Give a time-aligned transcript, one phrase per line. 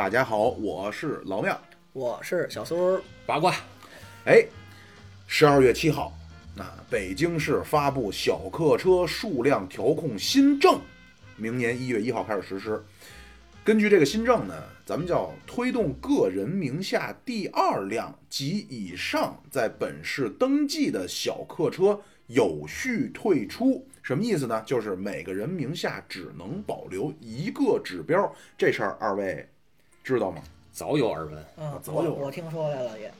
[0.00, 1.60] 大家好，我是老庙。
[1.92, 3.54] 我是小苏，八卦，
[4.24, 4.42] 哎，
[5.26, 6.10] 十二月七号，
[6.56, 10.80] 那北京市发布小客车数量调控新政，
[11.36, 12.82] 明年一月一号开始实施。
[13.62, 14.54] 根据这个新政呢，
[14.86, 23.86] 咱们叫推动个人名下第二辆及以上在本市登记的小客车有序退出。
[24.02, 24.62] 什么意思呢？
[24.64, 28.34] 就是每个人名下只能保留一个指标。
[28.56, 29.46] 这事儿二位
[30.02, 30.42] 知道吗？
[30.72, 31.44] 早有耳闻。
[31.56, 33.12] 嗯，早有我我听说来了也，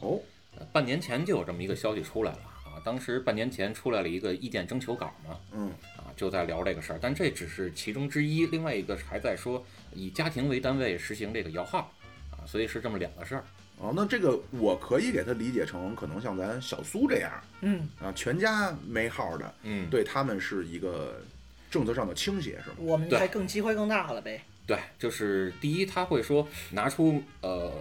[0.00, 0.20] 哦，
[0.56, 11.90] 呃半年前就有这么一个消息出来了啊，当时半年前出来了一个意见征求稿嘛，嗯，啊，就在聊这个事儿，但这只是其中之一，另外一个还在说以家庭为单位实行这个摇号
[12.30, 13.44] 啊，所以是这么两个事儿。
[13.78, 21.20] 哦，那这个我可以给他理解成，可能像咱小苏这样嗯，啊，全家没号的，嗯，对他们是一个
[21.68, 22.76] 政策上的倾斜，是吗？
[22.78, 24.44] 我们对还更机会更大了呗。
[24.66, 27.72] 对，就是第一，他会说拿出呃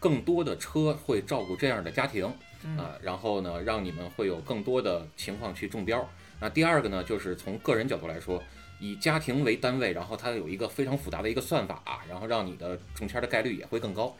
[0.00, 2.30] 更多的车会照顾这样的家庭
[2.64, 6.08] 嗯啊，然后呢，让你们会有更多的情况去中标。
[6.40, 8.42] 那第二个呢，就是从个人角度来说，
[8.80, 14.14] 以家庭为单位，然后它有一个非常复杂的一个算法，然后让你的中签的概率也会更高。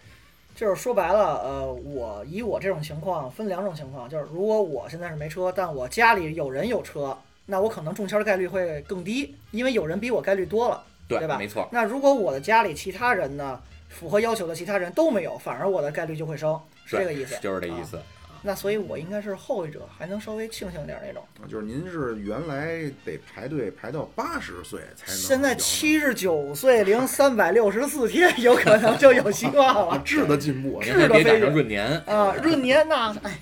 [0.54, 10.84] 就是说白了，呃，我以我这种情况分两种情况，就是如果我现在是没车，但我家里有人有车，那我可能中签的概率会更低，因为有人比我概率多了。
[11.06, 17.36] 对，对吧没错，那如果我的家里其他人呢，符合要求的其他人都没有，反而我的概率就会升，是这个意思。
[17.40, 18.00] 就是这意思。
[18.46, 21.26] 那所以我应该是后一者，还能稍微庆幸点儿那种。
[21.40, 29.98] 啊，就是您是原来得排队排到八十岁才能现在七十九岁零三百六十四天，有可能就有希望啊，了。
[30.04, 33.38] 质的进步啊，是的您还别赶非常闰年啊，闰年那哎，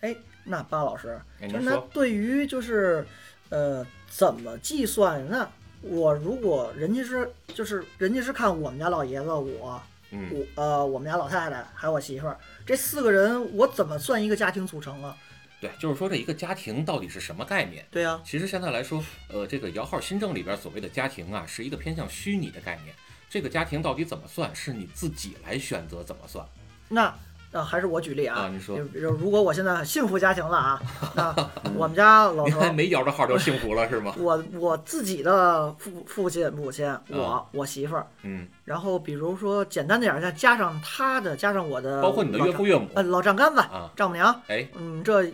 [0.00, 3.06] 哎，那巴老师，哎就那对于就是
[3.50, 5.22] 呃怎么计算？
[5.28, 5.46] 那
[5.82, 15.16] 我如果人家是就是人家是看我们家老爷子，我嗯，我呃我们家老太太还有我媳妇儿这四个人，我怎么算一个家庭组成啊？
[15.60, 17.84] 对，就是说这一个家庭到底是什么概念？
[17.90, 22.94] 对啊、其实现在来说，呃，这个摇号新政里边所谓的家庭啊，是一个偏向虚拟的概念。
[23.28, 26.46] 这个家庭到底怎么算，是你自己来选择怎么算。
[26.88, 27.12] 那
[27.52, 28.76] 呃还是我举例啊，啊你说。
[28.76, 30.80] 就比如如果我现在幸福家庭了啊，
[31.14, 31.34] 那
[31.76, 34.14] 我们家老您头还没摇着号就幸福了是吗？
[34.20, 45.24] 我我自己的父父亲、母亲，我、我媳妇儿，嗯，然后比如说简单点儿，再加上他的，加上我的，包括你的岳父岳母呃老丈杆子、啊，丈母娘，哎，嗯，这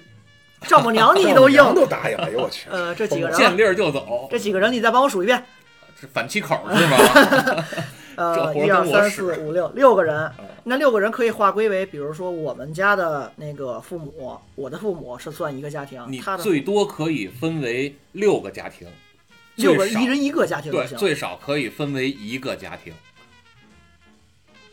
[0.68, 5.44] 丈母娘你都硬娘，都答应了，哎呦我去，呃，这几个人啊，见粒儿就走，这几个人你再帮我数一遍，
[6.00, 6.96] 这反七口 是吗？
[8.16, 18.86] 这呃，一二三四五六六个人嗯，那六个人可以划归为，比如说我们家的那个父母，我的父母是算一个家庭，你他的最多可以分为六个家庭，
[19.56, 22.92] 六个一人一个家庭对，最少可以分为一个家庭。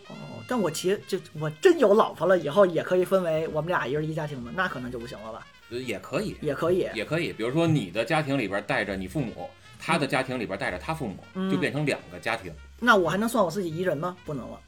[0.08, 0.14] 哦，
[0.48, 5.46] 但我其实就我真有老婆了，以后也可以分为我们俩一人一家庭吗，那可能就不行了吧？
[5.72, 6.88] 呃也可以，也可以。
[6.96, 7.32] 也可以。
[7.32, 9.48] 比如说你的家庭里边带着你父母，
[9.80, 12.52] 他的家庭里边带着他父母，嗯就变成两个家庭。
[12.80, 14.16] 那我还能算我自己一人吗？
[14.26, 14.60] 不能了。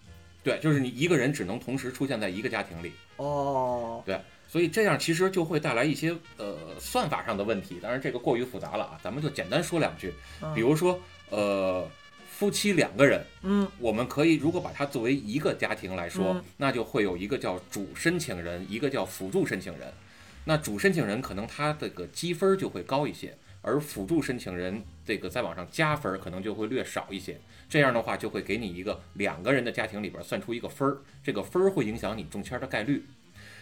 [0.44, 2.92] 对，就是你一个人只能同时出现在一个家庭里。
[3.18, 7.78] 哦，对，所以这样其实就会带来一些呃算法上的问题。
[7.82, 10.14] 当然这个过于复杂了啊，咱们就简单说两句。
[10.42, 11.88] 嗯比如说呃
[12.28, 19.94] 夫妻两个人，嗯我们可以如果把它作为一个家庭来说，嗯那就会有一个叫主申请人，一个叫辅助申请人。
[20.44, 27.40] 那主申请人可能他这个积分就会高一些，而辅助申请人这个再往上加分可能就会略少一些。
[27.72, 33.06] 这样的话就会给你一个两个人的家庭里边算出一个分儿，这个分儿会影响你中签的概率。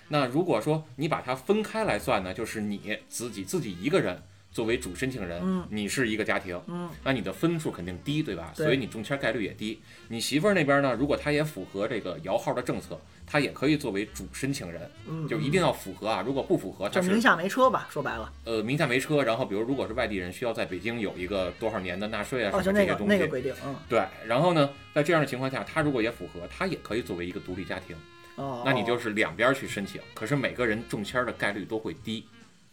[0.07, 4.19] 那如果说你把它分开来算呢，就是你自己自己一个人
[4.51, 8.51] 作为主申请人，嗯你是一个家庭，嗯那你的分数肯定低，对吧？
[8.55, 9.79] 对所以你中签概率也低。
[10.07, 16.23] 你媳妇儿那边呢，如果她也符合这个摇号的政策，她也可以作为主申请人，嗯，就一定要符合啊。
[16.25, 17.87] 如果不符合，她就是名下没车吧？
[17.91, 23.05] 说白了，呃名下没车，然后比如如果是外地人，需要在北京有一个多少年的纳税啊哦，什么这些东西。
[23.05, 27.95] 那个规定，嗯，对，然后呢，在这样的情况下，他如果也符合，他也可以作为一个独立家庭，
[28.35, 32.25] 哦，那你就是两边儿去申请，可是每个人中签儿的概率都会低。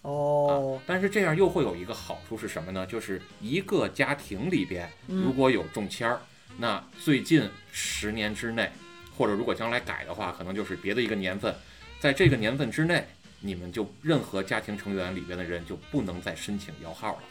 [0.02, 2.87] 哦，但是这样又会有一个好处是什么呢？
[2.87, 6.20] 就是一个家庭里边嗯如果有中签儿，
[6.59, 8.70] 那最近十年之内，
[9.17, 11.55] 或者如果将来改的话，可能就是别的一个年份，
[12.01, 13.07] 在这个年份之内，
[13.41, 17.23] 你们就任何家庭成员里边的人就不能再申请摇号了。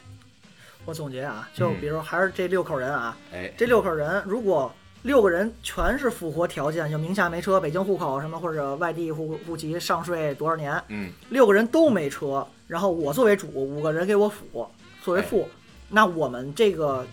[0.86, 4.72] 我总结啊，就嗯比如还是这六口人啊，哎，这六口人如果
[5.02, 14.68] 六个人全是符合条件，就名下没车、北京户口什么或者外地户户籍上税多少年，嗯，六个人都没车，然后我作为主，五个人给我辅
[15.04, 15.48] 作为副，
[15.90, 17.06] 那我们这个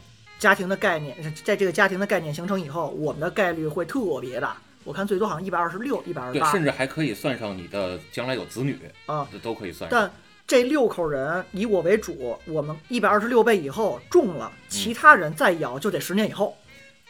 [0.43, 4.57] 家庭的概念，在这个家庭的概念形成以后，我们的概率会特别大。
[4.83, 9.25] 我看最多好像一百二十六、一百二十，八甚至还可以算上你的将来有子女，啊。
[9.31, 9.97] 这都可以算上。
[9.97, 10.11] 但
[10.45, 16.57] 这六口人以我为主，我们一百二十六倍以后中了，其他人再摇就得十年以后。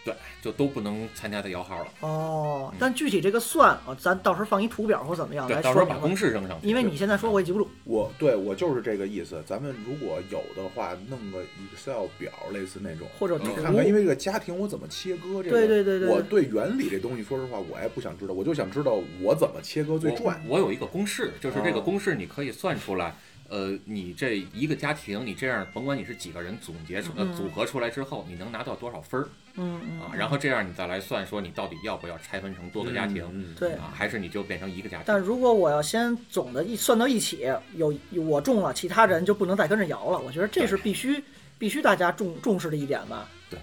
[0.04, 1.86] 对，就都不能参加的摇号了。
[2.00, 6.12] 哦，但具体这个算啊，咱到时候放一图表或怎么样到时候把公。
[6.16, 6.68] 式扔上去。
[6.68, 7.66] 因为你现在说我也记不住。
[7.84, 9.42] 我对我就是这个意思。
[9.46, 11.42] 咱们如果有的话，弄个
[11.74, 20.40] Excel 表，类似那种，或者你看看，因为这个家庭我怎么切割这个，对对对对我对原理这东西，说实话，我也不想知道，我就想知道我怎么切割最赚。
[20.46, 23.14] 我有一个公式，就是这个哦公式你可以算出来。
[23.52, 30.10] 呃，你这一个家庭，你这样甭管你是几个人总结出呃嗯组合出来之后，你能拿到多少分儿嗯嗯啊？
[30.16, 35.04] 然后这样你再来算说你到底要不要拆分成多个家庭嗯，对啊，还是你就变成一个家庭？
[35.06, 40.18] 但如果我要先总的一算到一起，有我中了，其他人就不能再跟着摇了。
[40.18, 41.22] 我觉得这是必须
[41.58, 43.28] 必须大家重重视的一点吧。
[43.50, 43.60] 啊，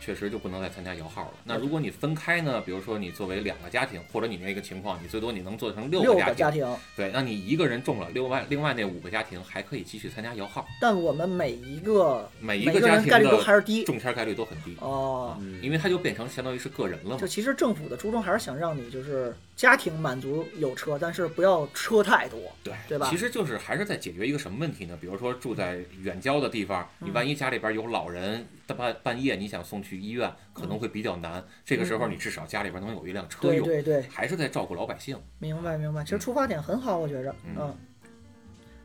[0.00, 1.34] 确实就不能再参加摇号了。
[1.44, 2.60] 那如果你分开呢？
[2.60, 6.34] 比如说你作为两个家庭，或者你那个情况，你最多你能做成六六个家庭。
[6.34, 13.84] 个家庭，对，那你一个人中了，另外另外那五个家庭还可以继续参加摇号，但我们每一个每一个家庭人概率都的还是低。
[13.84, 17.26] 中签概率都很低，哦，嗯因为它就变成相当于是个人了嘛就。
[17.26, 22.40] 其实政府的初衷还是想让你就是家庭满足有车，但是不要车太多。
[22.62, 24.96] 对对吧其实就是还是在解决一个什么问题呢？
[25.00, 31.44] 比如说住在远郊的地方，你万一家里边有老人，半半夜你想送去医院，可能会比较难。
[31.64, 35.18] 这个时候你至少家里边能有一辆车对用，对对，还是在照顾老百姓。
[35.38, 36.02] 明白明白。
[36.02, 37.34] 其实出发点很好，我觉着。
[37.44, 37.76] 嗯嗯。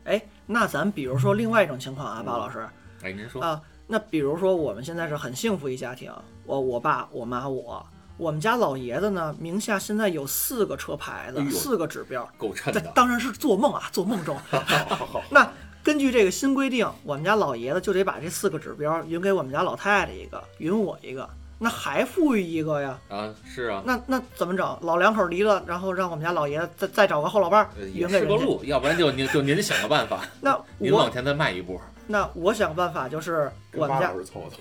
[0.04, 2.66] 哎，那咱比如说另外一种情况啊，巴老师
[3.02, 6.12] 哎，您说，啊，那比如说我们现在是很幸福一家庭，
[6.44, 7.86] 我我爸我妈我，
[8.16, 12.28] 我们家老爷子呢名下现在有四个车牌子哎，四个指标。
[12.36, 12.80] 够称的。
[12.80, 14.36] 这当然是做梦啊，做梦中。
[15.30, 15.52] 那
[15.82, 22.98] 根据这个新规定，我们家老爷子就得把这四个指标匀给我们家老太太一个，匀我一个，那还富裕一个呀？
[23.08, 24.78] 啊，是啊，那那怎么整？
[24.82, 28.18] 老两口离了，然后让我们家老爷子再再找个后老伴儿匀给人家。
[28.20, 31.80] 是个路，要不然就您就您想个办法， 那我您往前再迈一步。
[32.06, 34.58] 那我想办法就是我们家凑凑。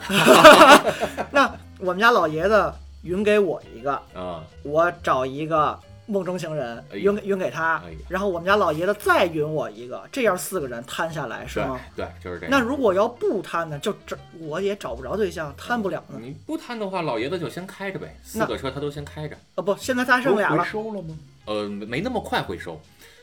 [1.32, 2.72] 那我们家老爷子
[3.04, 5.78] 匀给我一个， 啊，我找一个
[6.12, 11.82] 梦中情人哎呀匀给匀给他然后我们家老爷子再匀我一个，这样四个人摊下来是对吗？
[11.96, 12.52] 对，就是这样。
[12.52, 16.20] 那如果要不摊呢，就这我也找不着对象，摊不了呢。
[16.22, 19.38] 你不摊的话，老爷子就先开着呗，四个车他都先开着。
[19.56, 20.66] 啊不，现在他还剩俩回了。
[20.66, 21.18] 收了吗？
[21.46, 22.80] 呃，没那么快回收。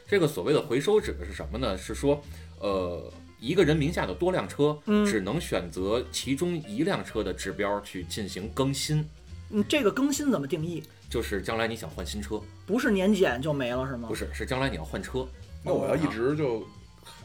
[0.09, 1.77] 这个所谓的回收指的是什么呢？
[1.77, 2.19] 是说，
[2.61, 9.07] 呃，一个人名下的多辆车，嗯只能选择其中一辆车的指标去进行更新，
[9.51, 10.83] 嗯，这个更新怎么定义？
[11.09, 14.09] 就是将来你想换新车，不是年检就没了是吗？
[14.09, 15.27] 不是，是将来你要换车，
[15.65, 16.63] 那我要一直就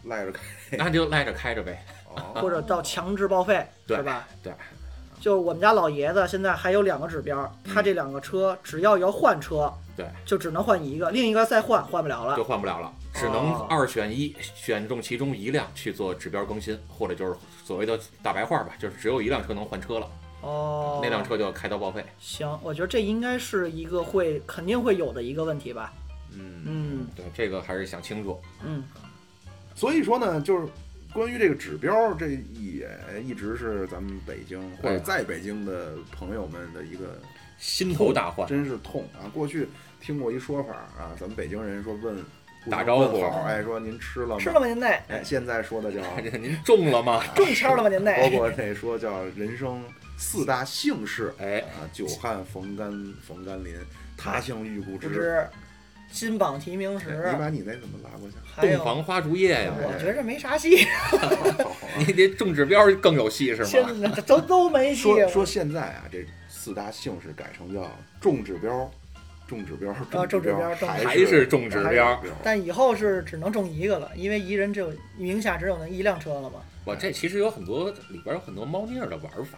[0.05, 0.41] 赖着开。
[0.71, 1.85] 那就赖着开着呗。
[2.15, 4.27] 哦，或者到强制报废对是吧？
[4.41, 4.53] 对，
[5.19, 12.43] 就我们家老爷子现在还有两个指标，他这两个车只要要换车，对，就只能换一个，另一个再换换不了了就。
[12.43, 17.35] 换不了了，只能哦二选一，选中其中一辆去做指标更新，或者就是
[17.65, 20.07] 所谓的大白话吧，就是只有一辆车能换车了，
[20.43, 22.03] 哦，那辆车就要开到报废。
[22.19, 25.93] 行，我觉得这应该是一个会肯定会有的一个问题吧。
[26.35, 28.39] 嗯，嗯对，这个还是想清楚。
[28.63, 28.83] 嗯，
[29.73, 30.67] 所以说呢，就是
[31.13, 32.89] 关于这个指标，这也
[33.23, 37.19] 一直是咱们北京或者在北京的朋友们的一个
[37.57, 39.29] 心头大患，真是痛啊！
[39.33, 39.69] 过去
[40.01, 42.17] 听过一说法啊，咱们北京人说问
[42.69, 44.37] 打招呼好，哎，说您吃了吗？
[44.39, 44.87] 吃了吗您那？
[45.07, 46.01] 哎，现在说的叫，
[46.37, 47.23] 您中了吗？
[47.35, 48.29] 中签了吗您包？
[48.29, 49.81] 括这说叫人生
[50.17, 52.91] 四大姓氏哎，啊，久旱逢甘
[53.25, 53.75] 逢甘霖，
[54.17, 55.07] 他乡遇故知。
[55.07, 55.47] 不知
[56.11, 58.75] 金榜题名时，你把你那怎么拉过去？
[58.75, 60.85] 洞房花烛夜呀，我觉着没啥戏，
[61.97, 64.13] 你这中指标更有戏是吗现吗？
[64.15, 65.01] 在都都没戏。
[65.01, 67.89] 说说现在啊，这四大姓氏改成叫
[68.21, 68.89] 中指标，
[69.47, 72.21] 中指标，中指标重还还是中指标。
[72.43, 76.61] 但以后是只能中一个了，因为一人只有名下只有那一辆车了嘛。
[76.85, 79.57] 我这其实有很多里边有很多猫腻儿的玩法。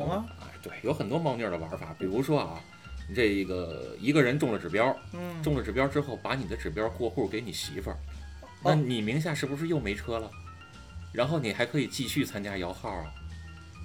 [0.00, 0.26] 有吗？
[0.40, 2.60] 哎，对，有很多猫腻儿的玩法，比如说啊，
[3.08, 7.96] 你这个一个人中了指标，嗯，中了指标之后，把你的指标过户给你媳妇儿，
[8.62, 10.30] 那哦你名下是不是又没车了？
[11.12, 13.06] 然后你还可以继续参加摇号啊，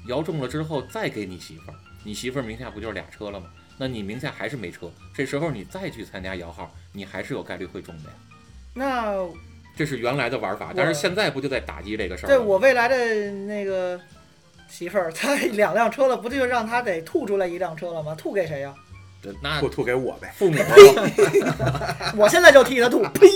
[0.07, 3.47] 摇中了之后再给你媳妇儿，你媳妇儿名下不就是俩车了吗？
[3.77, 8.15] 那你名下还是没车，这时候你再去参加摇号，你还是有概率会中的呀。
[8.73, 9.15] 那
[9.75, 12.37] 这是原来的玩法，但是现在不就在打击这个事儿对？
[12.37, 13.97] 我未来的那个
[14.69, 18.15] 媳妇儿，他 两辆车了，不就让他得吐出来一辆车了吗？
[18.15, 18.73] 吐给谁呀？
[19.21, 20.33] 对那吐吐给我呗。
[20.37, 20.57] 父母
[22.15, 23.27] 我现在就替他吐，呸！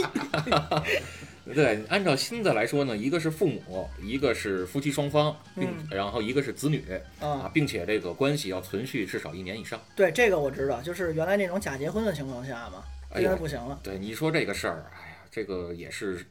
[1.54, 6.82] 对，按照新的来说呢，一个是父母，一个是夫妻双方，并、嗯然后一个是子女
[7.20, 9.78] 啊啊，，并且这个关系要存续至少一年以上。
[9.94, 12.82] 对这个我知道，就是原来那种假结婚的情况下嘛，
[13.14, 13.78] 现在哎呦不行了。
[13.84, 16.26] 对，你说这个事儿，哎呀，这个也是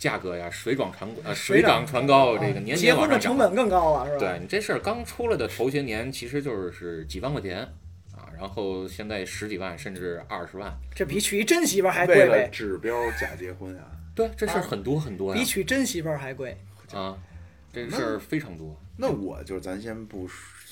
[0.00, 3.20] 价格呀水涨船呃水水涨船高，这个啊年结婚的年往上涨。
[3.20, 4.18] 成本更高了，是吧？
[4.18, 7.58] 对你这事儿刚出来的头些年，其实就是几万块钱
[8.16, 10.74] 啊，然后现在十几万甚至二十万。
[10.94, 16.56] 这比娶一真媳妇儿还为了贵呗，指标假结婚啊，对，这事儿啊很多很多呀比娶真媳妇儿还贵。
[16.94, 17.16] 啊，
[17.70, 18.74] 这个事儿非常多。
[18.96, 20.26] 那我就是咱先不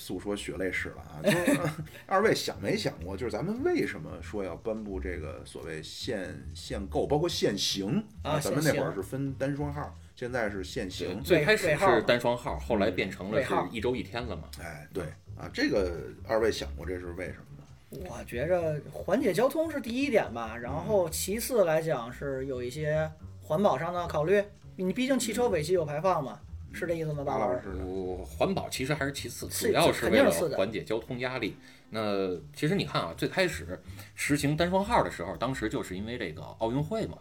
[0.09, 1.61] 诉说血泪史了啊，就是
[2.09, 11.23] 二位想没想过，就是咱们为什么说要颁布这个所谓限限购，包括限行啊咱们那会儿是分单双号，现在是限行。
[11.23, 14.45] 最开始是单双号，后来变成了是一周一天了嘛。
[14.63, 15.05] 哎，对
[15.37, 18.09] 啊，这个二位想过这是为什么吗？
[18.09, 23.11] 我觉着缓解交通是第一点吧，然后其次来讲是有一些
[23.43, 24.43] 环保上的考虑。
[24.75, 26.41] 你毕竟汽车尾气有排放嘛，
[26.79, 27.69] 是这意思吗，巴老师？
[27.69, 27.85] 马老师呢？
[27.85, 31.57] 我环保其实还是其次，主要是为了缓解交通压力。
[31.91, 33.79] 那其实你看啊，最开始
[34.15, 37.19] 实行单双号的时候，当时就是因为这个奥运会嘛，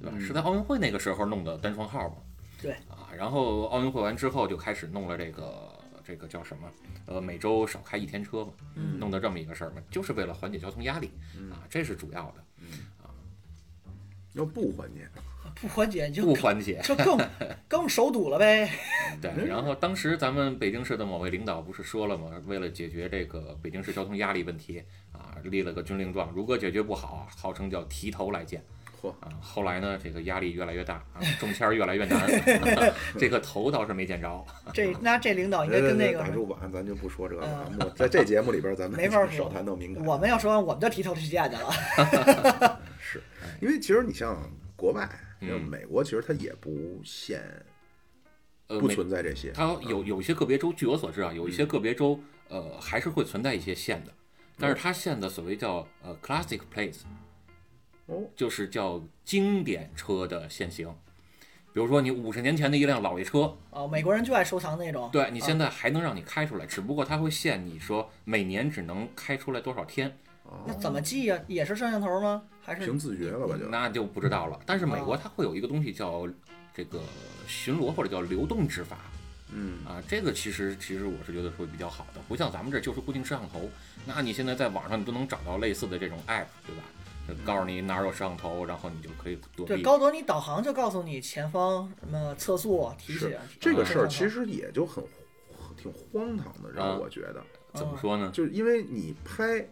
[0.00, 0.16] 对吧？
[0.16, 2.16] 嗯是在奥运会那个时候弄的单双号嘛。
[2.60, 5.72] 对啊，然后奥运会完之后就开始弄了这个
[6.04, 6.68] 这个叫什么？
[7.06, 11.10] 呃，每周少开一天车嘛，嗯弄的这么一个事儿嘛，就是为了缓解交通压力
[11.50, 12.66] 啊，这是主要的，
[13.02, 13.14] 啊
[14.32, 15.08] 要不缓解，
[15.60, 16.80] 不缓解就不缓解。
[16.82, 17.18] 就更
[17.66, 18.70] 更手堵了呗。
[19.20, 22.30] 对，然后当时咱们北京市的某位领导不是说了吗？
[22.46, 24.82] 为了解决这个北京市交通压力问题
[25.12, 28.62] 啊，立了个军令状，如果解决不好啊，号称叫提头来见
[29.00, 29.28] 嚯，啊。
[29.40, 32.20] 后来呢，这个压力越来越大啊， 中签儿越来越难，
[33.18, 34.44] 这个头倒是没见着。
[34.74, 37.92] 这那这领导应该跟那个打住吧，咱就不说这个了嗯。
[37.96, 40.04] 在这节目里边，咱们没法说少谈到敏感。
[40.04, 42.80] 我们要说完，我们就提头去见去了。
[43.00, 43.22] 是
[43.60, 44.36] 因为其实你像
[44.76, 45.08] 国外，
[45.40, 47.42] 嗯像美国，其实它也不限，
[48.68, 49.52] 呃，不存在这些。
[49.52, 54.12] 它有有一些个别州，据我所知啊，有一些个别州呃还是会存在一些限的，
[54.58, 57.00] 但是它限的所谓叫呃 classic place，
[58.06, 60.94] 哦，就是叫经典车的限行。
[61.72, 65.10] 比如说你五十年前的一辆老爷车，哦，美国人就爱收藏那种。
[65.12, 70.16] 对你现在还能让你开出来，只不过它会限你说每年只能开出来多少天，
[70.66, 71.38] 那怎么记呀？
[71.46, 72.42] 也是摄像头吗？
[72.60, 73.68] 还是凭自觉了吧就。
[73.68, 74.58] 那就不知道了。
[74.66, 76.28] 但是美国哦它会有一个东西叫
[76.74, 77.00] 这个
[77.46, 78.98] 巡逻或者叫流动执法
[79.52, 83.70] 嗯，啊，这个其实其实我是觉得会比较好的，不像咱们这就是固定摄像头，
[84.04, 86.82] 那你现在在网上你都能找到类似的这种 app，对吧？
[87.28, 89.82] 就告诉你哪儿有摄像头，然后你就可以躲对，避。
[89.82, 93.38] 高德你导航就告诉你前方什么测速提醒是。
[93.60, 95.02] 这个啊事儿其实也就很
[95.76, 97.42] 挺荒唐的，让啊我觉得，
[97.74, 98.30] 怎么说呢？
[98.32, 99.64] 就是因为你拍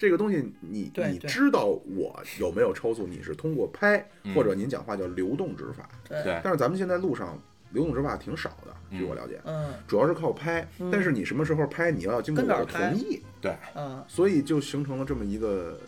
[0.00, 4.34] 这个东西，你你知道我有没有超速，你是通过拍嗯。
[4.34, 7.38] 或者您讲话叫流动执法，对，但是咱们现在路上
[7.72, 9.08] 流动执法挺少的，据嗯。
[9.08, 9.74] 我了解，嗯。
[9.86, 10.90] 主要是靠拍，嗯。
[10.90, 15.78] 但是你什么时候拍，你要经过我的同意，对，嗯，所以就形成了这么一个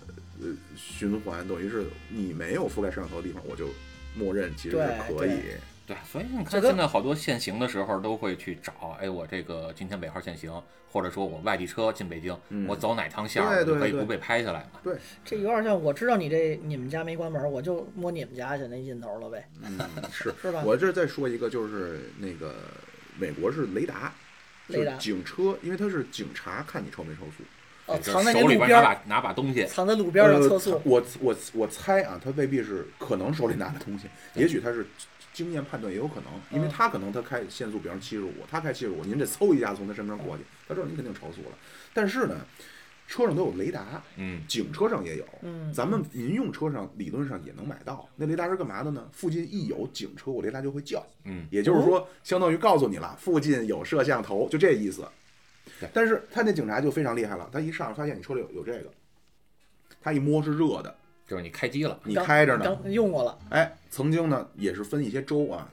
[0.42, 3.66] 呃循环，等于是你没有覆盖摄像头的地方，我就
[4.14, 5.38] 默认其实是可以。
[5.86, 14.80] 对，所以你看现在好多限行的时候都会去找，哎，我这个今天尾号限行，或者说我外地车进北京，嗯我走哪趟线儿，可以不被拍下来嘛。
[14.82, 19.78] 对，这有点像我知道你这你们家没关门，我就摸你们家去那劲头了呗，嗯，
[20.12, 20.62] 是是吧？
[20.64, 22.54] 我这再说一个，就是那个
[23.18, 24.12] 美国是雷达，
[24.68, 27.42] 就是雷达警车，因为它是警察看你超没超速。
[27.86, 30.80] 哦，就是藏在那手里路边拿把拿把东西，藏在路边儿上呃测速。
[30.84, 34.86] 我我我猜啊，他未必是可能手里拿的东西，也许他是
[35.32, 41.56] 经验判断也有可能，因为嗯他可能他开限速，比方七十五，他开七十五，您这嗖一下从他身边过去，他知道您肯定超速了。
[41.94, 42.36] 但是呢，
[43.06, 48.08] 车上都有雷达，嗯，警车上也有，嗯，咱们民用车上理论上也能买到。
[48.16, 49.08] 那雷达是干嘛的呢？
[49.12, 51.04] 附近一有警车，我雷达就会叫。
[51.24, 55.06] 嗯，也就是说，相当于告诉你了，附近有摄像头，就这意思
[55.80, 55.88] 对。
[55.92, 58.90] 但是他那警察就非常厉害了，他一上发现你车里有有这个，
[60.00, 60.94] 他一摸是热的，
[61.32, 62.62] 就是你开机了，你开着呢。
[62.62, 65.66] 刚用过了，哎，曾经呢也是分一些州啊，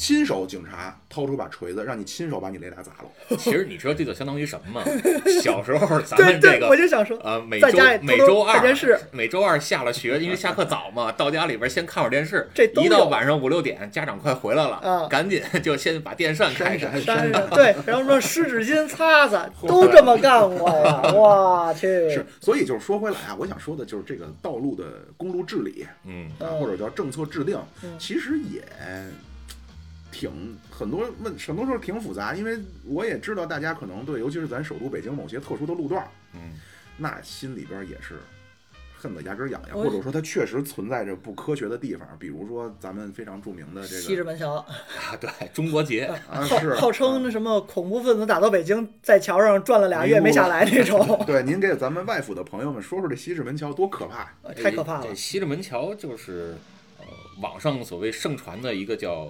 [0.00, 3.10] 亲手警察掏出把锤子，让你亲手把你雷达砸了。
[3.36, 4.82] 其实你知道这就相当于什么吗？
[5.42, 12.48] 小时候咱们这个我就想说，呃，每家每周二看电视每周二下了学，因为下课早嘛， 到家里边先看会儿电视。
[12.54, 16.98] 这一到晚上五六点，家长快回来了，啊赶紧就先把电扇开开。
[16.98, 21.12] 闪闪但是对，然后说湿纸巾擦擦，都这么干过呀！
[21.12, 24.84] 我去，是，所以就是说回来啊，我想说的就是这个道路的
[25.18, 28.62] 公路治理嗯，或者叫政策制定嗯，其实也
[30.20, 36.60] 挺很多问，很多时候挺复杂，因为我也知道大家可能对，尤其是咱首都北京某些特殊的路段儿，嗯，
[36.98, 38.18] 那心里边也是
[38.98, 44.66] 恨得牙根痒痒，或者说它确实存在着不科学的地方，比如说咱们非常著名的这个西直门桥，啊，
[45.18, 46.74] 对， 中国结，啊是。
[46.74, 54.30] 号号称那什么恐怖分子打到北京，在桥上转了俩月没下来那种， 对，您给咱们外府的朋友们说说这西直门桥多可怕？
[54.42, 55.06] 呃太可怕了。
[55.08, 55.14] 这。
[55.14, 56.54] 西直门桥就是
[56.98, 57.06] 呃
[57.40, 59.26] 网上所谓盛传的一个叫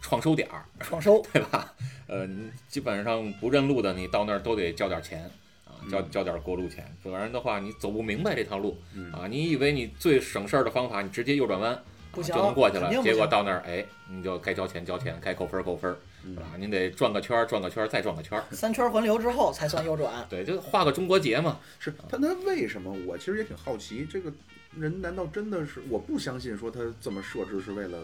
[0.00, 1.72] 创收点儿，创收， 对吧？
[2.06, 5.30] 呃，你基本上不认路的，你到那儿都得交点钱
[5.64, 9.26] 啊，交交点过路钱，不然的话你走不明白这条路嗯啊。
[9.28, 11.80] 你以为你最省事儿的方法，你直接右转弯。
[12.12, 16.42] 不行就能过去了结果到那儿，哎，你就该交钱交钱，该扣分儿扣分是吧？
[16.58, 20.12] 您得转个圈儿，转个圈儿，再转个圈儿，三圈环流之后才算右转。
[20.28, 21.60] 对，就画个中国结嘛。
[21.78, 22.92] 是他那为什么？
[23.06, 24.32] 我其实也挺好奇，这个
[24.76, 25.80] 人难道真的是？
[25.88, 28.00] 我不相信说他这么设置是为了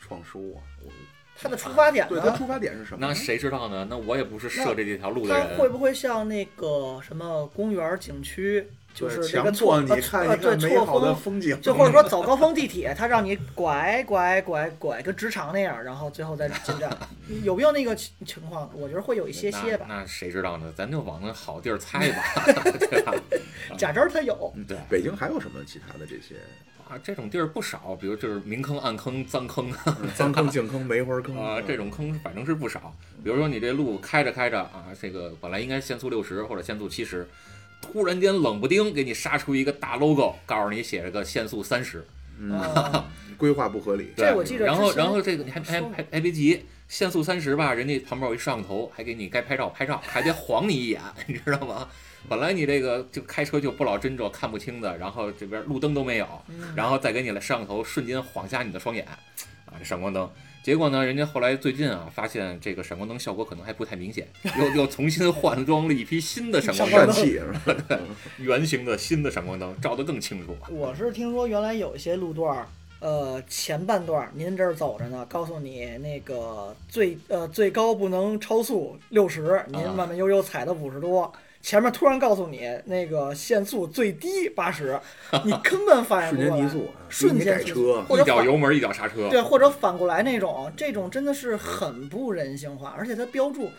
[0.00, 0.62] 创收啊！
[0.84, 0.92] 我
[1.42, 2.20] 它的出发点呢？
[2.20, 3.04] 对他出发点是什么？
[3.04, 3.84] 那谁知道呢？
[3.90, 5.68] 那我也不是设这这条路的它会。
[5.72, 16.94] 不会像那个什么公园景区，就是对这个强迫你看一看对错美好的峰，风景，就或者说早高峰地铁，它让你拐拐拐拐，跟直肠那样，然后最后再进站，
[17.42, 18.70] 有没有那个情情况？
[18.76, 19.86] 我觉得会有一些些吧。
[19.88, 20.70] 那那谁知道呢？
[20.76, 22.22] 咱就往那好地儿猜吧，
[22.78, 23.14] 对吧？
[23.78, 26.34] 假真儿它有，对北京还有什么其他的这些
[26.92, 29.72] 啊，这种地儿不少，比如就是明坑、暗坑、脏坑
[30.14, 32.94] 脏坑、井坑、梅花坑啊，这种坑反正是不少。
[33.24, 37.26] 比如说你这路开着开着啊，这个本来应该限速六十或者限速七十，
[37.80, 42.06] 突然间冷不丁给你杀出一个大 logo，告诉你写着个限速三十。
[42.38, 44.12] 嗯，啊，规划不合理。
[44.14, 51.88] 这我记着然后然后这个你还还还还别急，限速三十吧，人家旁边有一摄像头，还给你该拍照拍照，还得晃你一眼，你知道吗？
[52.28, 60.28] 本来你这个就开车就不老真着看不清的，然后这边路灯都没有，嗯然后再给你来摄像头瞬间晃瞎你的双眼，啊，这闪光灯。
[60.62, 68.00] 结果呢，人家后来最近啊，发现这个闪光灯效果可能还不太明显， 又又重新换装了一批新的闪光灯？
[68.38, 70.56] 圆形 的新的闪光灯，照得更清楚。
[70.70, 72.68] 我是听说原来有一些路段儿，
[73.00, 81.32] 呃，前半段儿您这儿走着呢，告诉你那个最呃最高不能超速六十，您啊慢慢悠悠踩到五十多。
[81.62, 84.98] 前面突然告诉你那个限速最低八十，
[85.46, 93.70] 你根本反应不过来，间提速啊，瞬间车速，或者一脚油门一脚刹车，对，或者反过来那种，这种真的是很不人性化，而且它标注，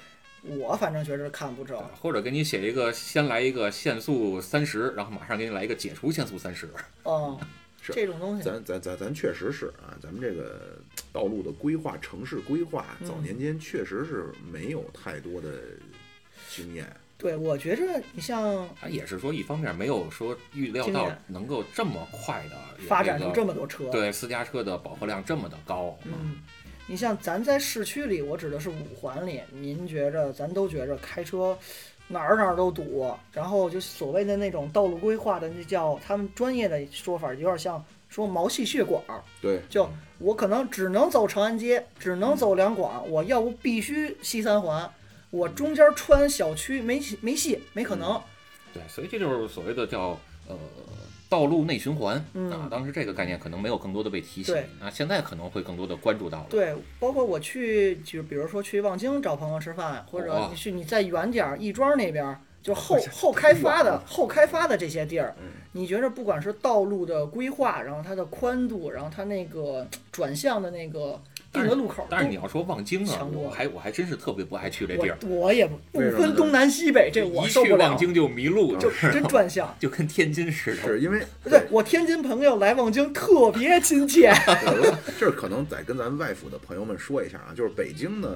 [0.44, 1.92] 我反正觉着看不着。
[2.00, 6.70] 或者给你写一个，先来一个限速三十，然后马上给你来一个解除限速三十。
[7.04, 7.38] 哦，
[7.82, 10.80] 是这种东西，咱咱咱咱确实是啊，咱们这个
[11.12, 15.50] 道路的规划、城市规划，嗯早年间确实是没有太多的
[16.50, 16.88] 经验。
[17.24, 25.98] 对我觉着你像他也是说，一方面没有说预料到能够这么快的发展出这么么多车，对私家车的饱和量这么的高。
[26.04, 26.36] 嗯，
[26.86, 31.58] 你像咱在市区里，我指的是五环里，您觉着咱都觉着开车
[32.10, 44.92] 哪儿哪儿都堵，然后就所谓的那种道路规划的那叫他们专业的说法，有点像说毛细血管儿，对，就我可能只能走长安街，只能走两广，我要不必须西三环，
[45.34, 48.22] 我中间穿小区没戏没戏，没可能。
[48.72, 50.16] 对，所以这就是所谓的叫
[50.48, 50.56] 呃
[51.28, 52.68] 道路内循环、嗯啊。
[52.70, 56.46] 当时这个概念可能没有更多的被提醒对啊，现在可能会更多的关注到了。
[56.52, 71.20] 对，包括我去，就比如说去望京找朋友吃饭，或者哦你去你再远点儿，亦庄那边儿，就后后开发的后开发的这些地儿嗯，你觉着不管是道路的规划，然后它的宽度，然后它那个转向的那个
[71.54, 79.74] 定个路口，但是你要说望京啊我还我还真是特别不爱去这地儿，我我也不分东南西北，这我一受不了去望，京就迷路，就真转向。
[79.80, 80.82] 就跟天津似的。
[80.82, 88.30] 是因为对我天津朋友来望京特别亲切， 我这可能得跟咱外府的朋友们说一下啊，就是北京呢，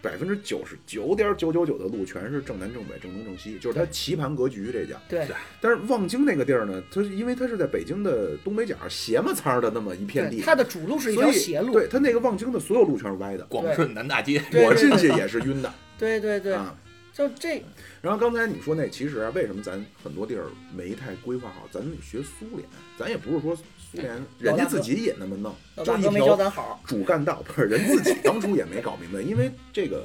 [0.00, 5.00] 百分之九十九点九九九的路全是正南正北、正东正西，就是它棋盘格局这叫。
[5.08, 5.26] 对。
[5.60, 15.72] 但是望京那个地儿呢，它是因为它是在北京的东北角斜么擦的那么一片，地，它的主路是一所以条斜路，对它那个望京的所有路全是歪的，广顺南大街，我进去也是晕的。
[15.98, 16.76] 对对对，啊。
[17.12, 17.60] 就这。
[18.00, 21.68] 然后刚才你说那，其实啊，为什么咱很多地儿没太规划好？
[21.72, 22.62] 咱学苏联，
[22.96, 23.58] 咱也不是说
[23.90, 30.04] 苏联人家自己也那么弄，老就一条咱好，主干道，不是人自己当初也没搞明白，因为这个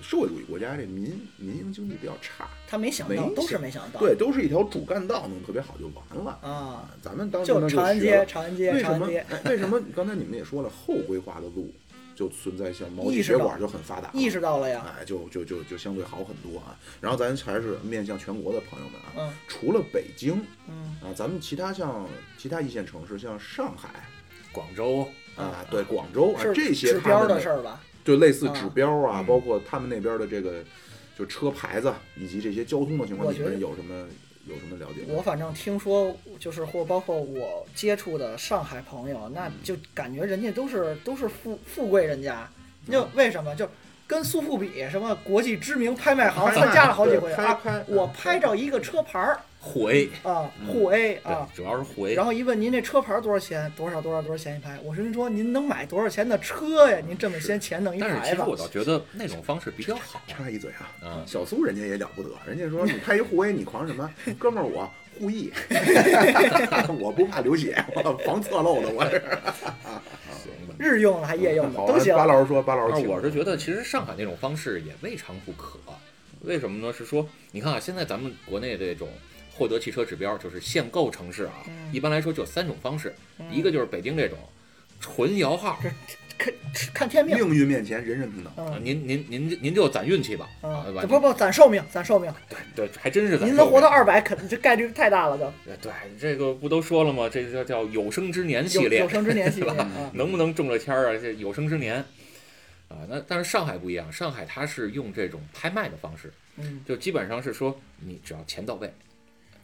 [0.00, 6.38] 社会主义国家这民民营经济比较差，他没想到，都是没想到，对，都是一条主干道弄特别好就完了。
[6.40, 9.06] 啊，咱们当时就长安街，长安街，为什么？
[9.44, 11.70] 为什么刚才你们也说了，后规划的路
[12.18, 16.76] 就存在像毛细血管就很发达，意识到了呀，哎，就就就就相对好很多啊。
[17.00, 23.88] 然后咱还是面向全国的朋友们啊，嗯除了北京嗯，啊，咱们其他像其他一线城市，像上海
[24.50, 27.80] 广州啊，对，广州啊是这些指标的事儿吧？
[28.04, 30.64] 就类似啊指标啊，嗯包括他们那边的这个
[31.16, 34.06] 就车牌子以及这些交通的情况，你们有什么
[34.48, 35.02] 有什么了解？
[35.08, 42.48] 我反正听说，就是或包括我接触的上海朋友，那就感觉人家都是都是富富贵人家，
[42.90, 43.68] 就为什么就
[44.06, 48.38] 跟苏富比什么国际知名拍卖行参加了好几回啊我嗯拍。
[48.40, 52.14] 照一个车牌儿沪 A，啊，嗯沪 A 对啊，，主要是沪 A。
[52.14, 53.70] 然后一问您这车牌多少钱？
[53.76, 54.78] 多少多少多少钱一排？
[54.82, 56.98] 我说您说您能买多少钱的车呀？
[57.06, 58.56] 您这么些钱弄一但是其实我？
[58.56, 60.20] 倒觉得那种方式比较好。
[60.26, 64.10] 插一嘴啊，嗯小苏人家也了不得，人家说你开一沪 A，你狂什么？
[64.38, 65.52] 哥们儿我护翼，
[66.98, 69.20] 我不怕流血，我防侧漏的，我是。
[69.20, 70.74] 行吧。
[70.78, 72.16] 日用的还夜用的好，都行。
[72.16, 75.78] 巴老师说，巴老师我是觉得，其实上海那种方式也未尝不可。
[76.42, 76.92] 为什么呢？
[76.92, 79.08] 是说，你看啊，现在咱们国内这种
[79.58, 83.12] 获得汽车指标，就是限购城市啊，嗯一般来说就有三种方式，
[83.50, 84.38] 一个就是北京这种
[85.00, 85.80] 纯摇号，
[86.38, 86.54] 看
[86.94, 87.36] 看天命。
[87.36, 88.52] 命运面前人人平等。
[88.84, 90.48] 您您您您就攒运气吧，
[91.08, 92.32] 不不，攒寿命，攒寿命。
[92.48, 95.52] 对对，还真是攒您能活到二百，肯定这概率太大了，都。
[95.82, 97.28] 对，这个不都说了吗？
[97.28, 99.74] 这个叫有生之年系列有有，生之年系 列
[100.12, 101.18] 能不能中了签儿啊？
[101.20, 101.96] 这有生之年
[102.88, 108.92] 啊，那但是上海不一样，上海它是用这种拍卖的方式，嗯，就基本上是说你只要钱到位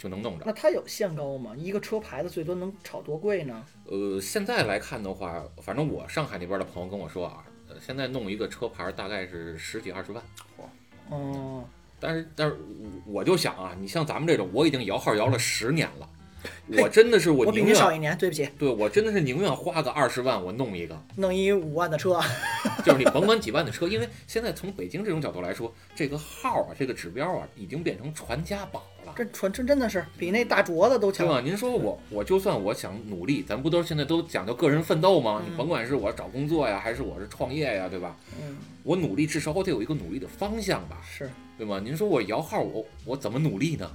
[0.05, 0.45] 就能弄着。
[0.45, 1.55] 那它有限高吗？
[1.57, 3.65] 一个车牌子最多能炒多贵呢？
[3.87, 10.23] 呃，现在来看的话，反正我上海那边的朋友跟我说啊，呃现在弄一个车牌大概是十几二十万。
[11.09, 11.65] 哦，
[11.99, 12.55] 但是但是
[13.07, 16.09] 我就想啊，你像咱们这种，我已经摇号摇了十年了，
[16.83, 22.21] 我真的是我我比宁愿，您少一年，对不起，对我真的是宁愿花个二十万我弄一个，弄一五万的车，
[22.85, 28.87] 就是你甭管几万的车，因为现在从北京这种角度来说，这个号啊，这个指标啊，已经变成传家宝了。
[29.17, 31.27] 这纯真真的是比那大镯子都强。
[31.27, 31.41] 对吧？
[31.41, 35.43] 您说我，我就算我想努力，咱不都现在都讲究个人奋斗吗？
[35.45, 38.17] 嗯你甭管是我找工作呀，还是我是创业呀，对吧？
[38.41, 41.81] 嗯，我努力至少我得有一个努力的方向吧，是对吗？
[41.83, 43.91] 您说我摇号，我我怎么努力呢？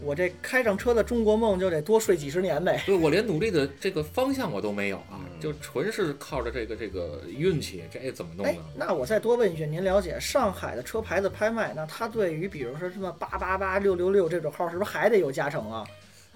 [0.00, 2.82] 我这开上车的中国梦就得多睡几十年呗。
[2.86, 15.86] 对我连努力的这个方向我都没有啊，嗯就纯是靠着这个这个运气，这怎么弄哎呢？，那我再多问一句，您了解上海的车牌子拍卖，那它对于比如说什么八八八六六六这种号，是不是还得有加成啊？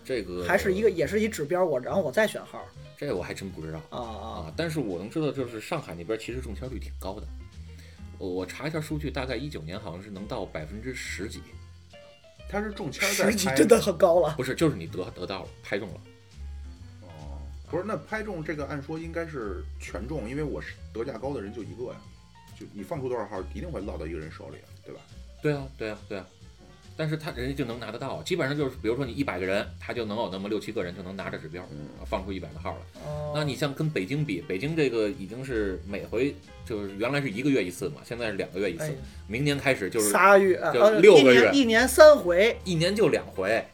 [0.04, 2.60] 这个还是一个也是一指标，我然后我再选号
[2.98, 7.26] 这我还真不知道啊啊啊，但是我能知道就是上海那边其实中签率挺高的，
[8.18, 11.40] 我我查一下数据，大概一九年好像是能到百分之十几，
[12.52, 14.34] 他是中签儿在拍，真的很高了。
[14.36, 16.00] 不是就是你得得到了拍中了。
[17.00, 21.96] 哦，不是，那拍中这个按说应该是全中，因为我是得价高的人就一个呀，
[22.60, 25.00] 就你放出多少号，一定会落到一个人手里，对吧？
[25.40, 26.26] 对啊，对啊，对啊。
[26.96, 31.86] 但是他人家就能拿得到，基本上就是，比如说你一百个人，他就能有那么六七个人就能拿着指标，嗯。
[32.06, 33.00] 放出一百个号来。
[33.06, 36.34] 哦，那你像跟北京比，北京这个已经是每回
[36.66, 38.84] 就是原来是一个月一次嘛，现在是两个月一次。
[38.84, 38.94] 哎，
[39.26, 41.50] 明年开始就是仨月，就六个月。
[41.54, 43.64] 一年三回，一年就两回，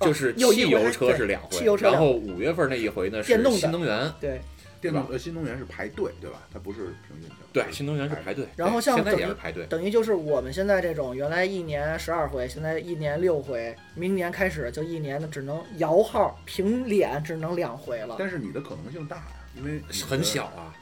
[0.00, 4.40] 哦就是汽油车是两回，汽油车然后五月份那一回呢是电动新能源，对。
[4.80, 6.46] 电动呃新能源是排队，对吧？
[6.52, 7.36] 它不是平均性。
[7.54, 20.74] 对，新能源是排队，然后像对现在也等于是排队，等于就是我们现在这种原来一年十二回，现在一年六回，明年开始就一年的只能摇号凭脸只能两回了，但是你的可能性大呀，因为很小啊，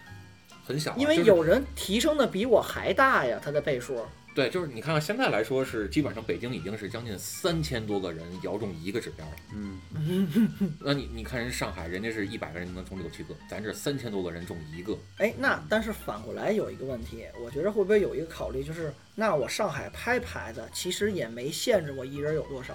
[0.64, 4.00] 很小啊，因为有人提升的比我还大呀，他的倍数。
[4.34, 9.32] 对，就是你看看现在来说是基本上北京已经是将近三千多个人摇中一个指标了。
[9.52, 9.78] 嗯，
[10.80, 22.74] 那你你看人上海，人家是一百个人能中六七个，咱这三千多个人中一个，哎，那但是反过来有一个问题，我觉得会不会有一个考虑，就是那我上海拍牌子其实也没限制我一人有多少，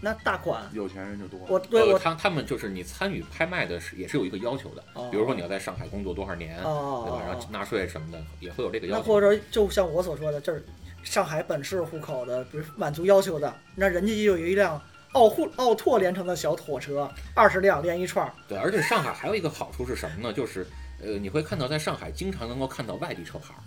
[0.00, 1.38] 那大款有钱人就多。
[1.40, 7.24] 呃，我对我他他们就是你参与拍卖的是也是有一个要求的，哦比如说你要在上海工作多少年，哦对吧？
[7.26, 9.02] 然后纳税什么的也会有这个要求。
[9.02, 10.64] 那或者就像我所说的，就是
[11.04, 14.80] 上海本市户口的，比如满足要求的，那人家就有一辆
[15.12, 18.32] 奥户奥拓连成的小火车，二十辆连一串儿。
[18.48, 20.32] 对，而且上海还有一个好处是什么呢？
[20.32, 20.66] 就是
[21.00, 23.60] 呃，你会看到在上海经常能够看到外地车牌儿，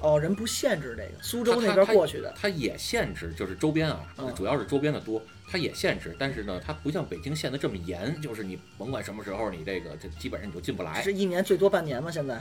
[0.00, 2.34] 哦，人不限制这个，苏州那边过去的。
[2.40, 12.10] 它也限制，就是周边啊，嗯主要是周边的多，它也限制，但是呢，它不像北京限的这么严，就是你甭管什么时候你这个这基本上你就进不来是，一年最多半年吗？
[12.10, 12.40] 现在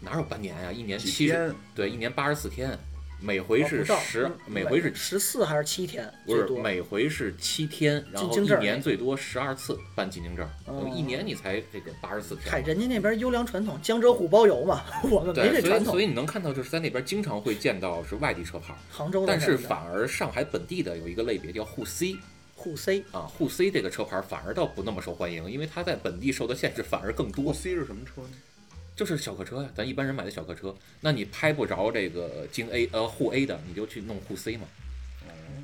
[0.00, 1.32] 哪有半年呀、一年七
[1.74, 2.76] 对，一年八十四天，
[3.20, 6.46] 每回是十、嗯每回是十四还是七天不是？
[6.62, 10.88] 每回是七天，然后一进京证年最多十二次办进京证，哦。
[10.94, 16.02] 一年你才这个八十四嗨，人家那边优良传统，江浙沪包邮嘛， 我们没，这传统所以所。
[16.02, 22.16] 以你能看到，就是在那边经常会见到是外地车牌儿，杭州的但是反而上海本地的有一个类别叫沪 C
[22.54, 27.46] 沪 C 啊，沪 C 这个车牌儿反而倒不那么受欢迎，因为它在本地受的限制反而更多。
[27.46, 28.28] 沪多，C 是什么车呢？
[28.98, 34.66] 就是小客车呀，咱一般人买的小客车，那你拍不着这个京 A 呃沪 A 的，你就去弄沪 C 嘛。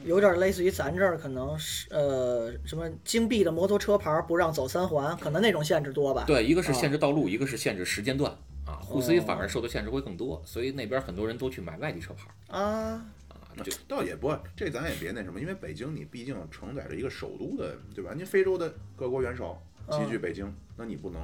[0.04, 6.22] 有点类似于咱这儿可能是呃什么京 B 的摩托车牌儿不让走三环，可能那种限制多吧？
[6.28, 8.30] 对，一个是啊限制道路，一个是限制时间段
[8.64, 8.78] 啊。
[8.80, 13.64] 沪 C 哦反而受的限制会更多，所以那边很多人都去买外地车牌儿啊，啊。
[13.64, 18.12] 就倒也不，这咱也别那什么，因为北京你毕竟承载着一个首都的，对吧？
[18.14, 21.20] 您非洲的各国元首齐聚北京，那你不能